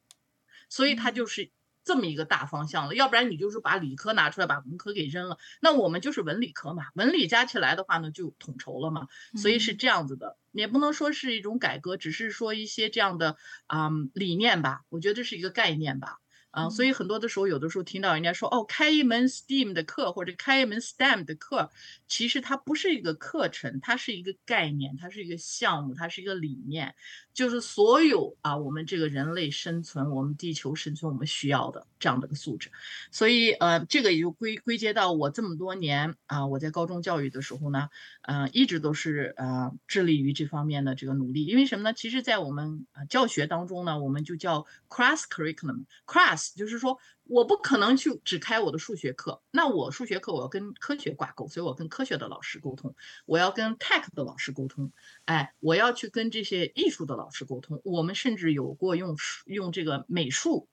[0.68, 1.50] 所以它就是。
[1.84, 5.36] 这么一个大方向了，要不然你就是把理科拿出来，把文科给扔了。
[5.60, 9.08] 那我们就是文理科嘛，文理加起来的话呢，就统筹了嘛。
[9.36, 13.36] 所以是这样子的，也不能说是一种改革，只是说一些这样的
[13.66, 14.82] 啊理念吧。
[14.88, 16.18] 我觉得这是一个概念吧。
[16.52, 21.70] 啊，所以很多的时候，有的时候听到人家说，哦，开一门 STEAM 的课或者开一门 STEM 的课，
[22.06, 26.94] 其实它不是一个课程，它是一个概念，它是一个项目，它是一个理念，
[27.32, 32.72] 就是所有啊，我们这个人类生存，我们地球生存，我们需要的这样的个素质。
[33.12, 37.88] 所以，呃，这个也就归归结到我这么多年啊，我在高中教育的时候呢，
[38.22, 41.46] 嗯，一直都是呃致力于这方面的这个努力。
[41.46, 41.94] 因为什么呢？
[41.94, 46.56] 其实，在我们教学当中呢，我们就叫 cross curriculum，cross。
[46.56, 52.94] 就是说，我不可能去只开我的数学课，那我数学课我要跟科学挂钩，所以我跟科学的老师沟通，
[53.26, 54.90] 我要跟 tech 的老师沟通，
[55.26, 57.80] 哎，我要去跟这些艺术的老师沟通。
[57.84, 60.68] 我们甚至有过用用这个美术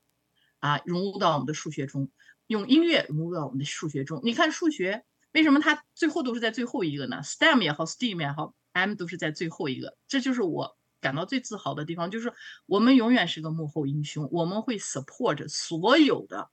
[0.59, 2.09] 啊融入到我们的数学中，
[2.47, 4.21] 用音乐融入到我们的数学中。
[4.23, 10.77] 你看数学为什么它最后都是在最后一个呢？STEM 也好，STEAM 也好，M 都是在最后一个，这就是我。
[11.01, 12.33] 感到最自豪的地方就是，
[12.65, 14.27] 我们永远是个幕后英雄。
[14.33, 16.49] 我们会 support 所有的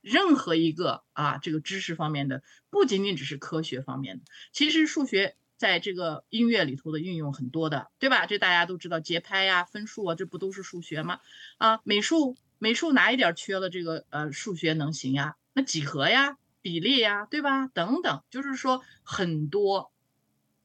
[0.00, 4.24] 任何一个啊，这个知识方面的，不仅仅只是科学方面的。
[4.52, 8.26] 其实数学在这个音乐里头的运用很多的，对吧？
[8.26, 11.20] 这大家都知道，节拍呀、分数啊，这不都是数学吗？
[11.58, 15.36] 啊，美术美术哪一点缺了这个呃数学能行呀？
[15.52, 17.66] 那几何呀、比例呀，对吧？
[17.68, 19.92] 等等，就是说很多。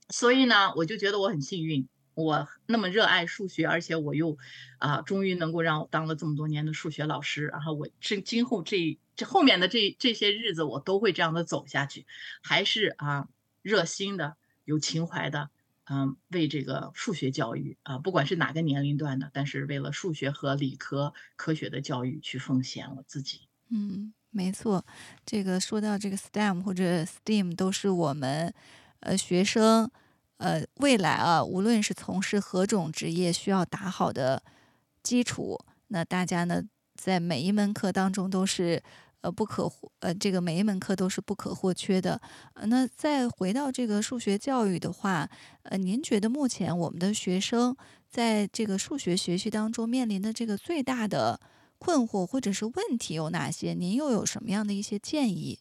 [0.10, 1.88] 所以呢，我就觉得我很幸运。
[2.16, 4.38] 我那么热爱数学，而且我又，
[4.78, 7.48] 啊，终于能够让我当了这么多年的数学老师。
[7.48, 12.06] 然后我这今后这这后面的这这些日子，我都会这样的走下去，
[12.44, 13.28] 还是啊
[13.64, 15.50] 热心的、有情怀的，
[15.86, 23.48] 嗯，为这个数学教育啊，不管是哪个年龄段的，但是为了数学和理科科学的教育去奉献我自己。
[23.70, 24.86] 嗯，没错，
[25.26, 28.54] 这个说到这个 STEM 或者 STEAM，都是我们
[29.02, 29.90] 呃学生。
[30.38, 34.44] 呃，未来啊，无论是从事何种职业，需要打好的
[35.02, 36.64] 基础，那大家呢，
[36.96, 38.84] 在每一门课当中都是
[39.24, 42.22] 呃不可呃这个每一门课都是不可或缺的。
[42.54, 45.28] 呃，那再回到这个数学教育的话，
[45.64, 47.76] 呃，您觉得目前我们的学生
[48.08, 51.40] 在这个数学学习当中面临的这个最大的
[51.80, 53.74] 困惑或者是问题有哪些？
[53.74, 55.60] 您又有什么样的一些建议？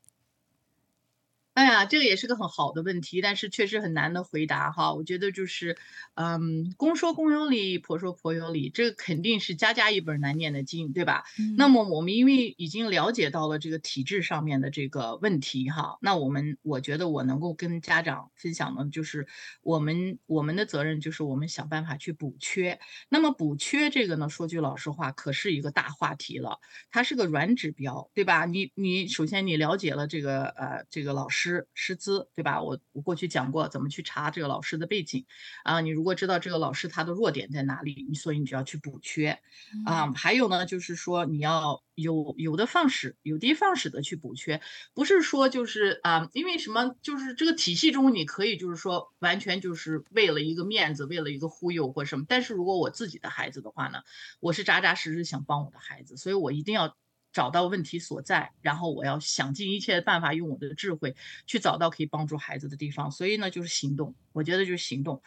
[1.55, 4.95] 哎呀，这个也是个很好的问题，但是确实很难的回答哈。
[4.95, 5.77] 我觉得就是，
[6.15, 11.25] 嗯，公说公有理，婆说婆有理，这个肯定是家家一本难念的经，对吧？
[11.59, 19.27] 那么我们因为已经了解到了这个体制上面的这个问题哈，那我们我觉得我能够跟家长分享的，就是
[19.62, 22.81] 我们我们的责任就是我们想办法去补缺。
[23.11, 26.59] 那么补缺这个呢，说句老实话，可是一个大话题了，
[26.91, 28.47] 它是个软指标，对吧？
[28.47, 31.41] 你你首先你了解了这个呃这个老师。
[31.42, 32.62] 师师资对吧？
[32.62, 35.26] 我我过去讲过怎么去查这个老师的背景
[35.64, 35.81] 啊。
[35.81, 39.40] 你如果知道这个老师他的弱点在哪里，你所以你就要去补缺
[39.85, 40.12] 啊。
[40.12, 44.61] 还有呢，就是说你要有有的放矢，有的放矢的去补缺，
[44.94, 46.94] 不是说就是啊，因为什么？
[47.02, 52.24] 就是这个体系中你可以就是说完全就是为了一个面子，为了一个忽悠或什么。
[52.28, 54.02] 但是如果我自己的孩子的话呢，
[54.38, 56.96] 我是扎扎实实想帮我的孩子，所以我一定要。
[57.33, 61.16] 找到问题所在，然后我要想尽一切的办法，用我的智慧
[61.47, 63.11] 去找到可以帮助孩子的地方。
[63.11, 64.14] 所以呢，就是行动。
[64.33, 65.22] 我觉得就是行动，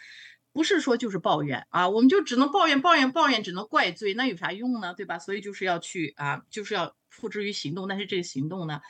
[0.53, 4.93] 不是说就是抱怨啊，我们就只能抱怨、抱怨、抱怨，只能怪罪，那有啥用呢？
[4.93, 5.19] 对吧？
[5.19, 8.81] 所以就是要去啊，就是要付之于行动，但是这个行动呢？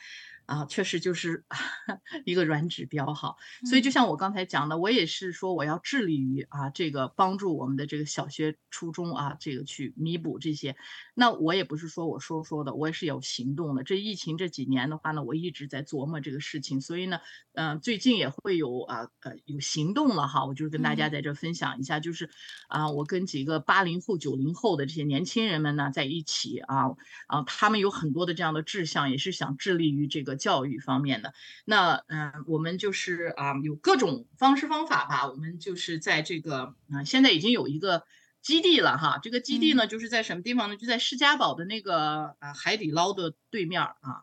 [0.46, 1.44] 啊，确实就是
[2.24, 3.34] 一个软指标哈，
[3.68, 10.76] 所以就像我刚才讲的，我也是说我要致力于啊这个帮助我们的这个小学、初中啊这个去弥补这些。
[11.14, 13.82] 那我也不是说我说说的，我也是有行动的。
[13.82, 17.18] 这疫情这几年的话呢，我一直在琢磨这个事情，所以呢，
[17.54, 22.30] 嗯，最近也会有啊呃有行动了哈，我就是跟大家在这分享一下，就是
[22.68, 26.90] 啊我跟几个八零后、九零后的这些年轻人们呢在一起啊
[27.26, 30.35] 啊，他们有很多的这样的志向，也是想致力于这个。
[30.36, 31.34] 教育方面的，
[31.64, 35.26] 那嗯，我们就是啊，有各种方式方法吧。
[35.28, 38.04] 我们就是在这个啊，现在已经有一个
[38.42, 39.18] 基地了哈。
[39.22, 40.76] 这个基地呢，就是在什么地方呢？
[40.76, 44.22] 就在施家堡的那个啊海底捞的对面啊。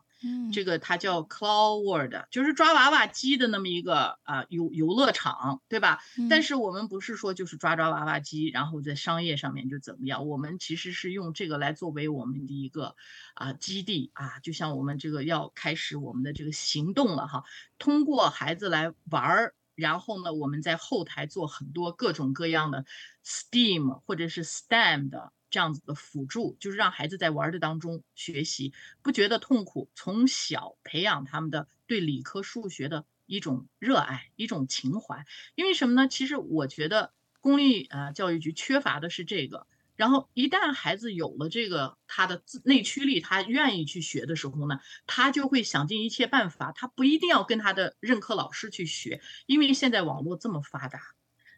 [0.52, 6.00] 这个它叫 Cloudworld，就是抓娃娃机的那么一个啊游游乐场，对吧？
[6.30, 10.26] 但是我们不是说就是抓抓娃娃机，然后在商业上面就怎么样？
[10.26, 12.94] 我们其实是用这个来作为我们的一个
[13.34, 17.44] 啊基地啊，就像我们这个要开始我们的这个行动了哈，
[17.78, 22.84] 通过孩子来玩儿，然后呢，我们在后台做很多各种各样的
[23.24, 25.32] STEAM 或者是 STEM 的。
[25.54, 35.24] 这样子的辅助，就是让孩子在玩的当中学习，不觉得痛苦，从小培养他们的对理科数学的一种热爱，一种情怀。
[35.54, 36.08] 因为什么呢？
[36.08, 39.68] 其实我觉得公立呃教育局缺乏的是这个。
[39.94, 51.14] 然后一旦孩子有了这个他的内驱力，他愿意去学的时候呢，他就会想尽一切办法，他不一定要跟他的任课老师去学，因为现在网络这么发达。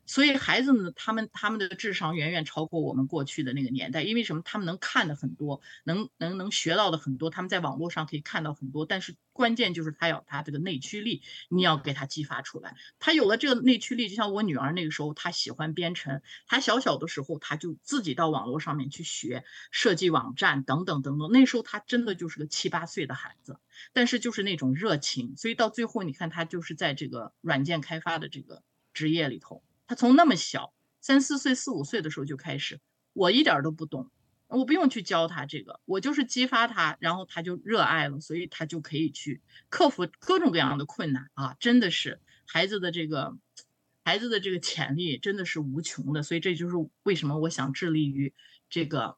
[0.06, 4.42] 所以孩子呢，他们他们的智商远远超过我们过去的那个年代，因为什么？
[4.44, 8.86] 他们能看的很多，能能能学到的很多，他们在网络上可以看到很多。
[8.86, 12.76] 但是关键就是他要他这个内驱力，你要给他激发出来。
[13.00, 21.30] 他有了这个内驱力，就像我女儿那个时候，她喜欢编程，她小小的时候，她就自己到网络上面去学设计网站等等等等。
[21.32, 23.58] 那时候她真的就是个七八岁的孩子，
[23.92, 29.64] 但是就是那种热情，所以到最后你看她就是在这个软件开发的这个职业里头。
[29.86, 32.80] 他从那么小，三四岁、四五岁的时候就开始，
[33.12, 34.10] 我一点都不懂，
[34.48, 41.56] 我不用去教他这个，我就是激发他，然后他就热爱了，所以他就可以去克服各种各样的困难啊！
[41.60, 43.36] 真的是孩子的这个，
[44.04, 48.34] 孩子的这个潜力真的是无穷的，所以这就是为什么我想致力于
[48.68, 49.16] 这个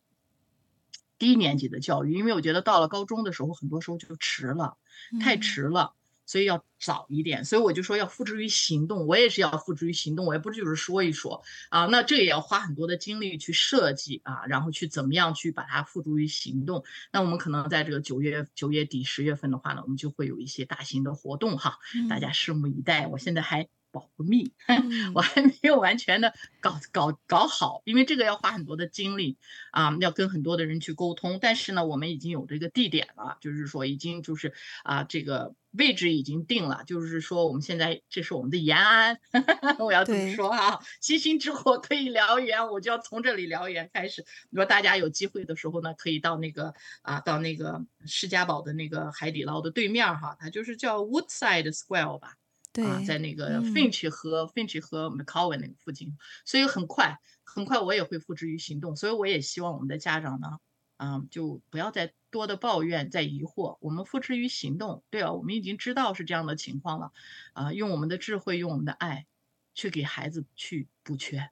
[1.19, 4.77] 低年级的教育，因为我觉得到了高中的时候，很多时候就迟了，
[5.21, 5.95] 太迟了。
[6.29, 16.85] 所以要早一点，所以我就说要付之于行动，我也是要付之于行动，我也不就是说一说啊，那这也要花很多的精力去设计啊，然后去怎么样去把它付诸于行动。
[17.11, 21.79] 那我们可能在这个九月九月底十月份的话呢，我们就会有一些大型的活动哈，
[22.11, 23.07] 大家拭目以待。
[23.07, 23.67] 我现在还。
[23.91, 24.53] 保密，
[25.15, 29.39] 我还没有完全的搞搞搞好，因为这个要花很多的精力
[29.73, 31.39] 啊，要跟很多的人去沟通。
[31.41, 34.53] 但是呢，我们已经有这个地点了，就是说已经就是
[34.85, 39.21] 啊，这个位置已经定了，就是说我们现在这是我们的延安，
[39.79, 44.25] 我要这么说啊，星星之火可以燎原，我就要从这里燎原开始。
[44.51, 52.35] 如果大家有机会的时候呢，可以到那个啊，到那个施家堡的那个海底捞的对面哈，它就是叫 Woodside Square 吧。
[52.75, 58.95] 啊，在那个 Finch 和 Finch 和 McCowan 那个附近，所以很快很快我也会付之于行动。
[58.95, 60.59] 所以我也希望我们的家长呢，
[60.97, 65.03] 啊，就不要再多的抱怨、在疑惑，我们付之于行动。
[65.11, 67.13] 对啊，我们已经知道是这样的情况了，
[67.53, 69.27] 啊，用我们的智慧，用我们的爱，
[69.75, 71.51] 去给孩子去补缺。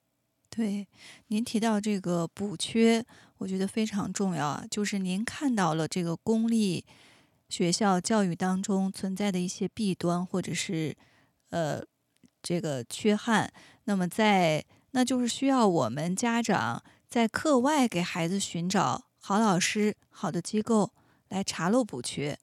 [0.49, 0.87] 对，
[1.27, 3.05] 您提到这个补缺，
[3.37, 6.85] 我觉得非常重要啊，就是您看到了这个公立
[7.49, 10.95] 学校教育当中存在的一些弊端，或者是。
[11.49, 11.81] 呃，
[12.41, 13.49] 这个缺憾，
[13.85, 20.93] 那么在那就是需要我们家长在课外给孩子寻找好老师、好的机构
[21.27, 22.39] 来查漏补缺。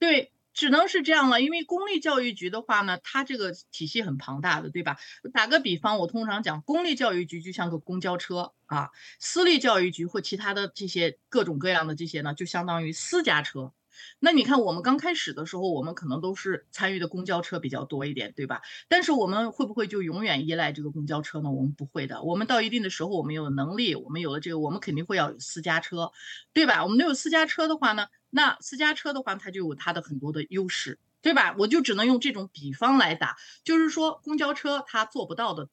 [0.00, 1.40] 对，只能是这样了。
[1.40, 4.98] 因为公立教育局的话呢，它这个体系很庞大的，对吧？
[5.32, 13.72] 打个比方，我通常讲，公立教育局就像个公交车啊，私立教育局或其他的这些各种各样的这些呢，就相当于私家车。
[14.18, 18.62] 那你看，我们刚开始的时候，我们可能都是参与的公交车比较多一点，对吧？
[18.88, 21.50] 但是我们会不会就永远依赖这个公交车呢？
[21.50, 22.22] 我们不会的。
[22.22, 26.12] 我们到一定的时候，我们有能力，我们有了这个，我们肯定会要有私家车，
[26.52, 26.84] 对吧？
[26.84, 31.54] 我们都有私家车的话呢，那私家车的话，它就有它的很多的优势，对吧？
[31.58, 35.68] 我就只能用这种比方来打，就是说公交车它做不到的，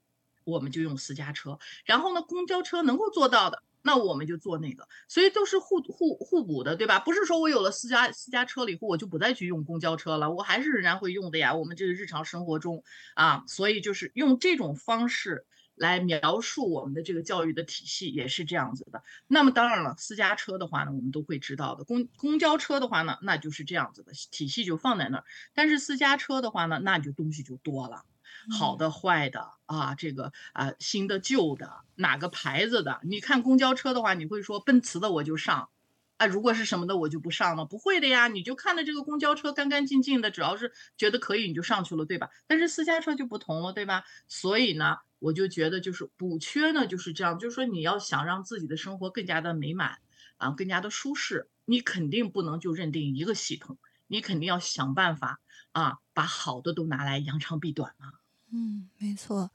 [0.50, 1.58] 我们就用私家车。
[1.86, 3.64] 然后呢，公交车能够做到的。
[3.82, 7.00] 那我们就做那个，所以都是互互互补的，对吧？
[7.00, 11.56] 不是说我有了私家私家车了以后，我就不再去用公交车了，我还是仍然会用的呀。
[11.56, 12.84] 我们这个日常生活中
[13.16, 15.45] 啊，所以就是用这种方式
[15.76, 19.02] 来描述我们的这个教育的体系也是这样子的。
[19.28, 21.86] 那么当然了，私家车的话呢，我们都会知道的。
[21.86, 25.24] 公公交车的话呢，那就是这样子的体系就放在那儿。
[25.54, 28.04] 但是私家车的话呢，那就东西就多了，
[28.50, 33.00] 好的坏的啊，这个啊新的旧的哪个牌子的？
[33.04, 35.70] 你看公交车的话，你会说奔驰的我就上。
[36.18, 42.30] 啊，如果是什么的我就不上了，不会的呀，你就看着这个公交车干干净净的，只要是觉得可以你就上去了，对吧？
[42.45, 44.04] 但是私家车就不同了，对吧？
[44.28, 50.00] 所以呢，我就觉得就是补缺呢就是这样，就是说你要想让自己的生活更加的美满
[50.36, 53.78] 啊，更加的舒适，你肯定不能就认定一个系统，
[54.08, 55.39] 你肯定要想办法
[55.72, 58.12] 啊，把好的都拿来扬长避短嘛。
[58.52, 59.50] 嗯，没错，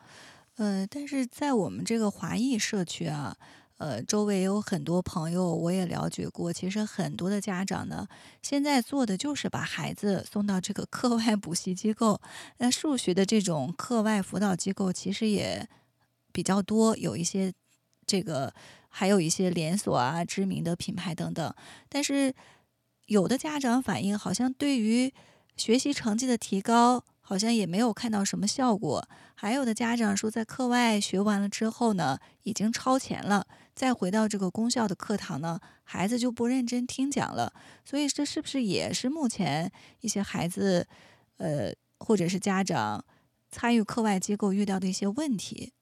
[0.56, 3.36] 呃，但是在我们这个华裔社区啊。
[3.76, 6.52] 呃，周围有很多朋友，我也了解过。
[6.52, 8.06] 其实很多的家长呢，
[8.40, 12.20] 现在做的就是把孩子送到这个课外补习机构。
[12.58, 15.68] 那数学的这种课外辅导机构其实也
[16.32, 17.52] 比较多，有一些
[18.06, 18.54] 这个，
[18.88, 21.54] 还有一些连锁啊、知名的品牌等等。
[21.88, 22.32] 但是
[23.06, 25.12] 有的家长反映，好像对于
[25.56, 29.08] 学习成绩的提高，好像也没有看到什么效果。
[29.34, 33.46] 还有的家长说，在课外学完了之后呢，已经超前了。
[33.74, 37.52] 再回到这个公校的课堂呢，孩子就不认真听讲了。
[37.84, 40.86] 所以这是不是也是目前一些孩子，
[41.38, 43.04] 呃，或者是家长
[43.50, 45.72] 参与课外机构遇到的一些问题？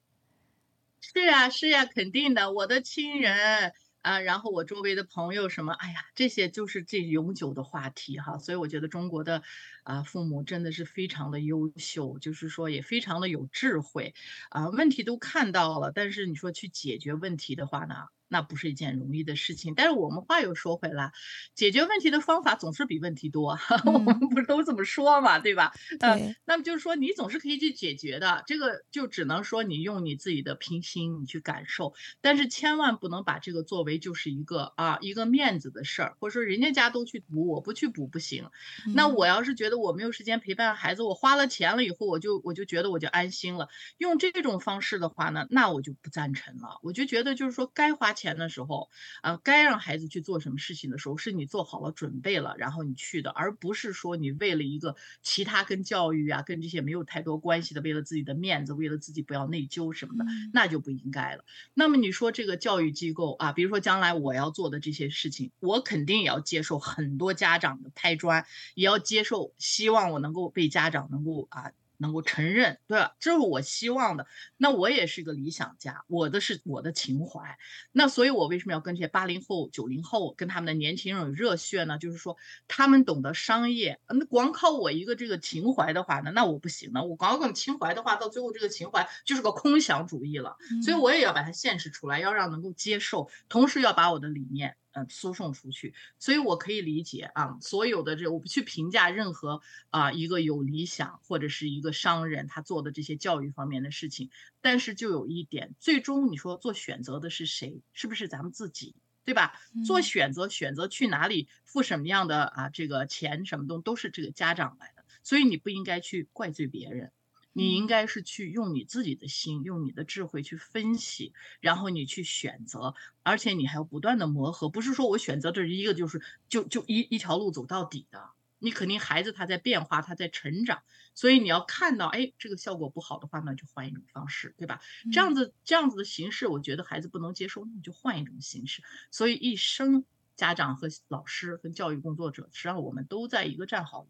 [1.00, 2.52] 是呀，是呀，肯定的。
[2.52, 3.74] 我的亲人。
[4.02, 9.42] 啊，然后我周围的朋友什么，哎呀，这些就是这永久的话题哈，所以我觉得中国的
[9.84, 14.14] 啊父母真的是非常的优秀，就是说也非常的有智慧，
[14.50, 17.94] 啊，问题都看到了，但是你说去解决问题的话呢？
[18.32, 21.12] 那不是一件容易的事情，但是我们话又说回来，
[21.54, 25.70] 解决问题的方法总是比问题多， 我们不是都这么说嘛，对吧？
[26.00, 38.48] 嗯，那么就是说你总是可以去解决的，这个就只能说你用你自己的平心你去感受，但是千万不能把这个作为就是一个啊一个面子的事儿，或者说人家家都去补，我不去补不行。
[38.94, 43.68] 那我要是觉得我没有时间陪伴孩子，我花了钱了以后，我就我就觉得我就安心了。
[43.98, 46.78] 用这种方式的话呢，那我就不赞成了。
[46.82, 48.21] 我就觉得就是说该花钱。
[48.22, 48.88] 钱的时候，
[49.20, 61.44] 啊，该让孩子去做什么事情的时候，是你做好了准备了，然后你去的，而不是说你为了一个其他跟教育啊、跟这些没有太多关系的，为了自己的面子，为了自己不要内疚什么的，那就不应该了。
[61.74, 68.46] 那么你说这个教育机构啊，比如说将来我要做的这些事情，我肯定也要接受很多家长的拍砖，
[68.76, 71.72] 也要接受，希望我能够被家长能够啊。
[72.02, 73.16] 能够承认，对吧？
[73.18, 74.26] 这是我希望的。
[74.58, 77.56] 那我也是一个理想家，我的是我的情怀。
[77.92, 81.96] 那所以，我为什么要跟这些八零后、九零后跟他们的年轻人有热血呢？
[81.96, 82.36] 就是说，
[82.68, 83.98] 他们懂得商业。
[84.08, 87.02] 那光靠我一个这个情怀的话呢，那我不行呢。
[87.02, 90.56] 我光搞情怀的话，到最后这个情怀就是个空想主义了。
[90.84, 94.76] 所以，我也要把它现实出来，要让能够接受，同时要把我的理念。
[94.92, 104.30] 嗯，输送出去，所以我可以理解啊，所有的这我不去评价任何啊一个有理想或者是一个商人他做的这些教育方面的事情，
[104.60, 107.82] 但是就有一点，最终你说做选择的是谁？
[107.92, 109.54] 是不是咱们自己，对吧？
[109.86, 117.12] 做选择，选择去哪里，付什么样的啊这个钱，什么东都是这个家长来的，所以你不应该去怪罪别人。
[117.52, 128.30] 你应该是去用你自己的心，用你的智慧去分析，然后你去选择，而且你还要不断的磨合，不是说我选择这一个就是就就一一条路走到底的。
[128.64, 130.84] 你肯定孩子他在变化，他在成长，
[131.16, 134.80] 所以你要看到，哎，这个效果不好的话，那就换一种方式，对吧？
[135.12, 138.80] 这样子这样子的形式，我觉得孩子不能接受，那你就换一种形式。
[139.10, 140.04] 所以一生
[140.36, 144.06] 家长和老师跟教育工作者，实际上我们都在一个战壕，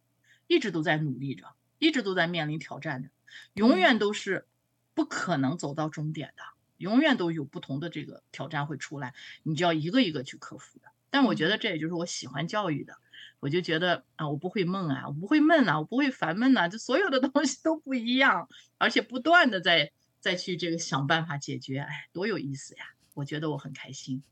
[0.47, 1.47] 一直都在努力着，
[1.79, 3.09] 一直都在面临挑战着。
[3.55, 4.47] 永远都是
[4.95, 6.43] 不可能走到终点的，
[6.79, 10.89] 永远都有不同的这个挑战会出来，你就要一个一个去克服的。
[11.11, 12.97] 但我觉得这也就是我喜欢教育的，
[13.41, 22.85] 我就觉得啊，我不会闷啊，我不会闷啊，我不会烦闷呐，就所有的东西都不一样，而且不断的在再去这个想办法解决，哎，多有意思呀！
[23.15, 24.23] 我觉得我很开心。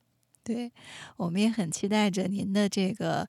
[0.52, 0.72] 对，
[1.16, 3.28] 我们也很期待着您的这个。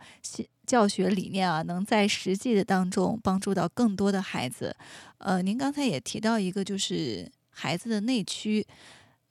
[0.63, 4.73] 教学理念啊，能在实际的当中帮助到更多的孩子。
[5.17, 8.65] 呃，您刚才也提到一个，就是孩子的内驱。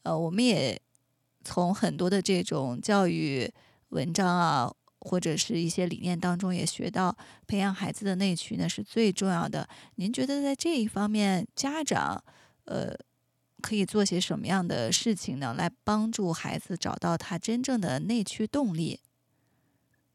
[0.02, 0.78] 呃，我们也
[1.42, 3.50] 从很多的这种教育
[3.88, 7.16] 文章啊，或者是一些理念当中也学到，
[7.46, 9.66] 培养孩子的内驱呢是最重要的。
[9.94, 12.22] 您觉得在这一方面，家长
[12.66, 12.94] 呃
[13.60, 19.00] 可以做些什么样的事情呢，来帮助孩子找到他真正的内驱动力？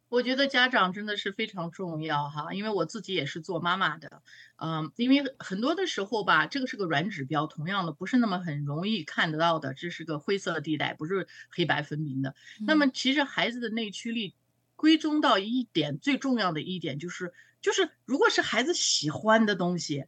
[0.08, 4.22] 我觉得家长真的是非常重要哈，因为我自己也是做妈妈的，
[4.58, 12.36] 嗯，因为很多的时候吧，这个是个软指标，同样的不是那么很容易看得到的，这是个灰色地带，不是黑白分明的。
[12.60, 14.36] 那么其实孩子的内驱力，
[14.76, 20.06] 归宗到一点最重要的一点就是，就是如果是孩子喜欢的东西。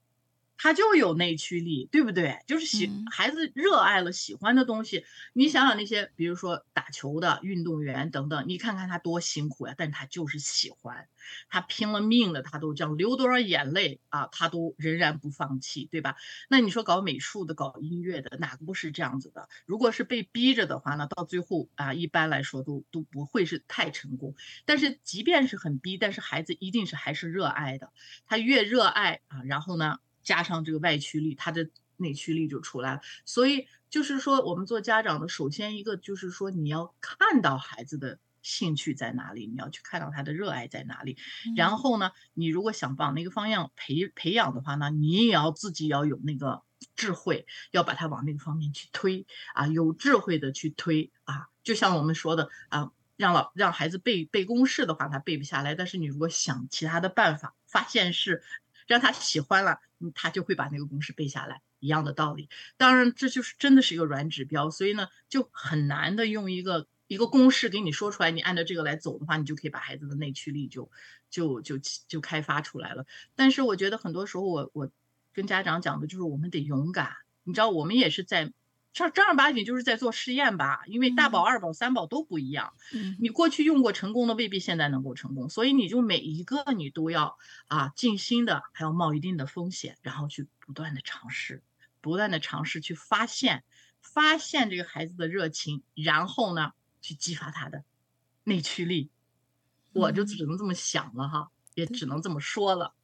[0.57, 2.39] 他就有内驱力，对不对？
[2.47, 5.05] 就是喜孩子热爱了喜欢的东西。
[5.33, 11.07] 你想想那些，比如说打球的运动员等等，你看看他多辛苦呀，但他就是喜欢，
[11.47, 16.15] 他拼了命的，他都这样流多少眼泪啊，他都仍然不放弃，对吧？
[16.49, 19.47] 那你说搞美术的、搞音乐的，哪个不是这样子的？
[19.65, 24.35] 如果是被逼着的话呢，到最后啊，一般来说都都不会是太成功。
[24.65, 27.91] 但是即便是很逼，但是孩子一定是还是热爱的，
[28.25, 29.99] 他越热爱啊，然后呢？
[30.28, 33.01] 加上这个外驱力，他的内驱力就出来了。
[33.23, 41.15] 所以就是说，我们做家长的，首先一个就是说，你要看到孩子的兴趣在哪里，你要去看到他的热爱在哪里。
[41.55, 46.61] 然后呢，你如果想往那个方向培培养的话呢，你也要自己要有那个
[46.97, 51.47] 智慧，要把他往那个方面去推啊，有智慧的去推啊。
[51.63, 55.73] 就像我们说的啊，让老让孩子背背公式的话，他背不下来。
[55.73, 58.43] 但是你如果想其他的办法，发现是。
[58.88, 59.79] 让他喜欢了，
[60.15, 62.49] 他就会把那个公式背下来，一样的道理。
[62.77, 68.31] 当然，这就是真的是一个软指标，所以呢，就很难的用一个一个公式给你说出来。
[68.31, 70.89] 你按照这个来走的话，你就可以把孩子的内驱力就
[71.29, 71.77] 就就
[72.07, 73.05] 就开发出来了。
[73.35, 74.89] 但是我觉得很多时候，我我
[75.33, 77.17] 跟家长讲的就是，我们得勇敢。
[77.43, 78.53] 你知道，我们也是在。
[78.97, 82.73] 正正儿八经就是在做试验吧，因为大宝、二宝、三宝都不一样。
[83.19, 87.37] 你过去用过成功的，未必现在能够成功，所以你就每一个你都要
[87.67, 91.61] 啊尽心的，还要冒一定的风险，然后去不断的尝试，
[92.01, 93.63] 不断的尝试去发现，
[94.01, 97.83] 发现这个孩子的热情，然后呢去激发他的
[98.45, 99.11] 内驱力。
[99.93, 102.95] 我就只能这么想了哈，也只能这么说了。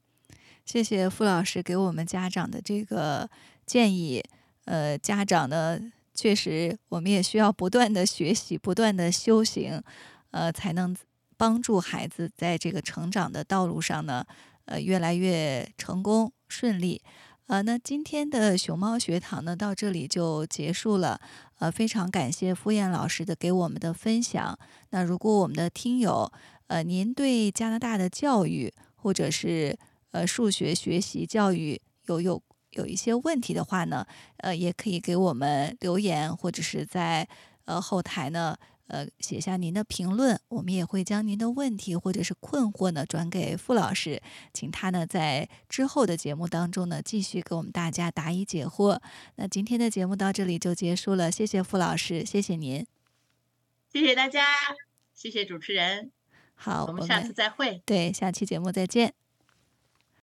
[0.66, 3.30] 谢谢傅老师给我们家长的这个
[3.64, 4.24] 建议。
[4.66, 5.78] 呃，家长呢，
[6.14, 9.82] 确实，我们也需要不断的学习，不断的修行，
[10.32, 10.96] 呃，才能
[11.36, 14.26] 帮助孩子在这个成长的道路上呢，
[14.66, 17.02] 呃，越来越成功顺利。
[17.48, 21.20] 呃，那今天的熊猫学堂呢，到这里就结束了。
[21.60, 24.58] 呃，非常感谢傅燕老师的给我们的分享。
[24.92, 26.32] 那如果我们的听友，
[26.68, 29.78] 呃，您对加拿大的教育或者是
[30.12, 32.42] 呃数学学习教育有有。
[32.74, 34.06] 有一些问题的话呢，
[34.38, 37.28] 呃，也可以给我们留言，或者是在
[37.66, 38.58] 呃后台呢，
[38.88, 44.22] 呃写下您的评论，我们也会将您的问题或者是困惑呢转给傅老师，
[44.54, 49.00] 请他呢在之后的节目当中呢继续给我们大家答疑解惑。
[49.36, 52.86] 那今天的节目到这里就结束了，谢谢傅老师，谢谢您，
[53.92, 54.46] 谢谢大家，
[55.14, 56.12] 谢谢主持人，
[56.56, 59.23] 好，我们下次再会，对，下期节目再见。